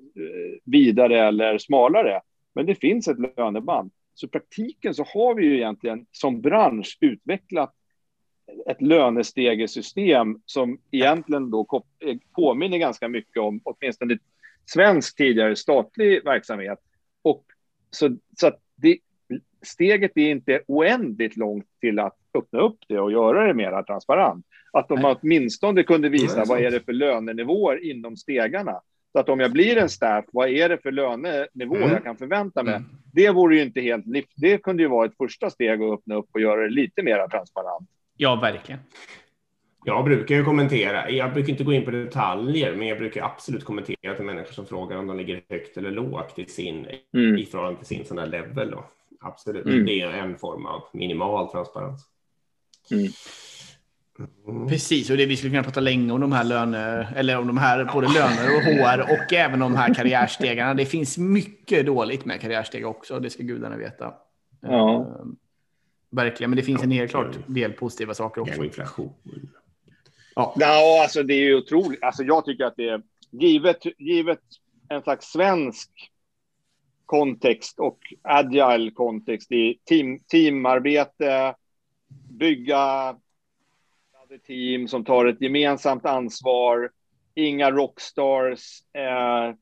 [0.65, 2.21] vidare eller smalare.
[2.55, 3.91] Men det finns ett löneband.
[4.15, 7.73] Så i praktiken så har vi ju egentligen som bransch utvecklat
[8.67, 14.19] ett lönestegesystem som egentligen då eh, påminner ganska mycket om åtminstone
[14.67, 16.79] svensk tidigare statlig verksamhet.
[17.23, 17.45] Och
[17.91, 18.99] så, så att det,
[19.63, 24.47] steget är inte oändligt långt till att öppna upp det och göra det mer transparent.
[24.73, 28.81] Att de åtminstone kunde visa vad är det för lönenivåer inom stegarna.
[29.13, 31.91] Så att om jag blir en staff, vad är det för lönenivå mm.
[31.91, 32.75] jag kan förvänta mig?
[32.75, 32.89] Mm.
[33.13, 34.05] Det vore ju inte helt...
[34.37, 37.29] Det kunde ju vara ett första steg att öppna upp och göra det lite mer
[37.29, 37.89] transparent.
[38.17, 38.81] Ja, verkligen.
[39.89, 41.11] Jag brukar ju kommentera.
[41.11, 44.67] Jag brukar inte gå in på detaljer, men jag brukar absolut kommentera till människor som
[44.67, 47.37] frågar om de ligger högt eller lågt i sin mm.
[47.37, 48.71] i förhållande till sin sån här level.
[48.71, 48.85] Då.
[49.21, 49.87] Absolut, mm.
[49.87, 52.07] det är en form av minimal transparens.
[52.91, 53.07] Mm.
[54.49, 54.69] Mm.
[54.69, 57.59] Precis, och det, vi skulle kunna prata länge om de här löner, eller om de
[57.59, 60.75] här både löner och HR och även de här karriärstegarna.
[60.75, 64.15] Det finns mycket dåligt med karriärsteg också, det ska gudarna veta.
[64.61, 65.07] Ja.
[65.21, 65.33] Uh,
[66.11, 68.65] verkligen, men det finns en helt klart del positiva saker också.
[68.65, 69.13] inflation.
[70.39, 70.55] Ja.
[70.57, 72.03] ja, alltså det är ju otroligt.
[72.03, 74.41] Alltså jag tycker att det är givet, givet
[74.89, 75.91] en slags svensk
[77.07, 81.55] kontext och agile kontext i team, teamarbete,
[82.31, 83.17] bygga
[84.47, 86.91] team som tar ett gemensamt ansvar,
[87.35, 89.55] inga rockstars, eh,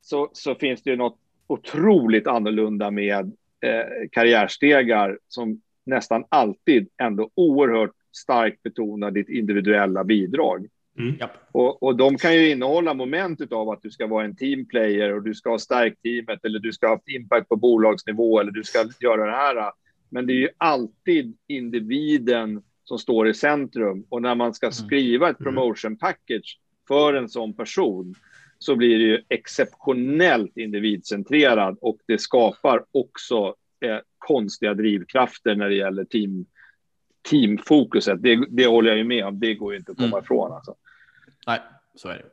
[0.00, 7.30] så, så finns det ju något otroligt annorlunda med eh, karriärstegar som nästan alltid ändå
[7.34, 10.66] oerhört starkt betonar ditt individuella bidrag.
[10.98, 11.14] Mm.
[11.52, 15.22] Och, och de kan ju innehålla momentet av att du ska vara en teamplayer och
[15.22, 18.64] du ska ha stärkt teamet eller du ska ha haft impact på bolagsnivå eller du
[18.64, 19.72] ska göra det här.
[20.10, 24.72] Men det är ju alltid individen som står i centrum och när man ska mm.
[24.72, 25.54] skriva ett mm.
[25.54, 26.58] promotion package
[26.88, 28.14] för en sån person
[28.58, 35.74] så blir det ju exceptionellt individcentrerad och det skapar också eh, konstiga drivkrafter när det
[35.74, 36.46] gäller team,
[37.30, 38.22] teamfokuset.
[38.22, 39.40] Det, det håller jag ju med om.
[39.40, 40.24] Det går ju inte att komma mm.
[40.24, 40.52] ifrån.
[40.52, 40.74] Alltså.
[41.46, 41.60] Nej,
[41.94, 42.24] så är det.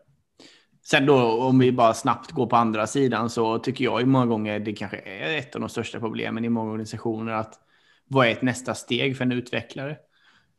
[0.85, 4.25] Sen då om vi bara snabbt går på andra sidan så tycker jag ju många
[4.25, 7.59] gånger det kanske är ett av de största problemen i många organisationer att
[8.07, 9.97] vad är ett nästa steg för en utvecklare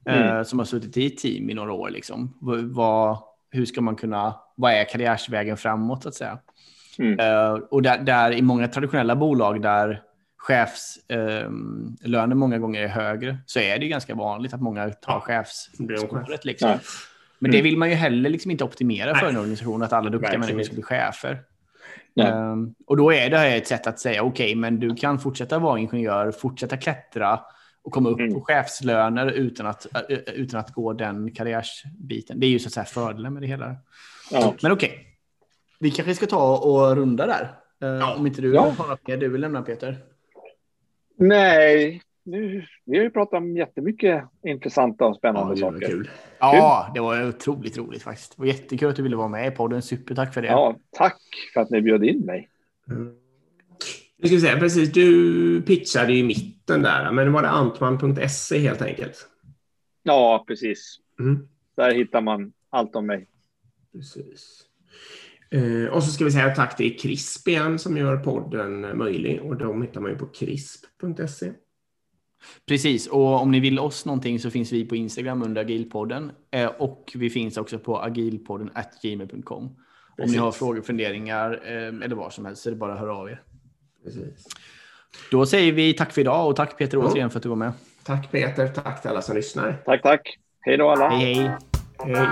[0.07, 0.37] mm.
[0.37, 2.39] eh, som har suttit i ett team i några år liksom?
[2.73, 3.19] Vad,
[3.51, 6.39] hur ska man kunna, vad är karriärsvägen framåt så att säga?
[6.99, 7.21] Mm.
[7.21, 10.03] Eh, och där, där, i många traditionella bolag där
[10.41, 15.45] chefslönen eh, många gånger är högre så är det ganska vanligt att många tar ja.
[16.43, 16.69] Liksom.
[16.69, 16.79] Ja.
[17.39, 17.65] Men det mm.
[17.65, 20.75] vill man ju heller liksom inte optimera för en organisation, att alla duktiga människor ska
[20.75, 21.43] bli chefer.
[22.15, 25.19] Um, och då är det här ett sätt att säga okej, okay, men du kan
[25.19, 27.41] fortsätta vara ingenjör, fortsätta klättra
[27.83, 28.35] och komma upp mm.
[28.35, 29.87] på chefslöner utan att,
[30.35, 32.41] utan att gå den karriärsbiten.
[32.41, 33.77] Det är ju så att säga fördelen med det hela.
[34.31, 34.55] Ja.
[34.63, 35.05] Men okej, okay.
[35.81, 37.55] vi kanske ska ta och runda där.
[37.85, 38.15] Uh, ja.
[38.15, 38.75] Om inte du ja.
[38.79, 39.99] har något mer du vill lämna Peter?
[41.21, 45.87] Nej, nu, vi har ju pratat om jättemycket intressanta och spännande ja, saker.
[45.87, 46.11] Kul.
[46.39, 48.37] Ja, det var otroligt roligt faktiskt.
[48.37, 49.83] Det var jättekul att du ville vara med i podden.
[49.83, 50.49] Supertack för det.
[50.49, 51.21] Ja, tack
[51.55, 52.49] för att ni bjöd in mig.
[52.89, 53.15] Mm.
[54.17, 59.29] Jag skulle säga precis, du pitchade i mitten där, men var det antman.se helt enkelt?
[60.03, 60.97] Ja, precis.
[61.21, 61.49] Mm.
[61.77, 63.27] Där hittar man allt om mig.
[63.93, 64.70] Precis.
[65.55, 69.57] Eh, och så ska vi säga tack till CRISP igen som gör podden möjlig och
[69.57, 71.53] de hittar man ju på crisp.se.
[72.67, 76.67] Precis, och om ni vill oss någonting så finns vi på Instagram under agilpodden eh,
[76.67, 78.71] och vi finns också på agilpodden
[79.03, 79.77] gmail.com.
[80.19, 83.01] Om ni har frågor, funderingar eh, eller vad som helst så är det bara att
[83.01, 83.43] höra av er.
[84.05, 84.47] Precis.
[85.31, 87.05] Då säger vi tack för idag och tack Peter ja.
[87.05, 87.73] återigen för att du var med.
[88.03, 89.83] Tack Peter, tack till alla som lyssnar.
[89.85, 90.39] Tack, tack.
[90.61, 91.09] Hej då alla.
[91.09, 91.59] Hej, hej.
[91.99, 92.29] Hej.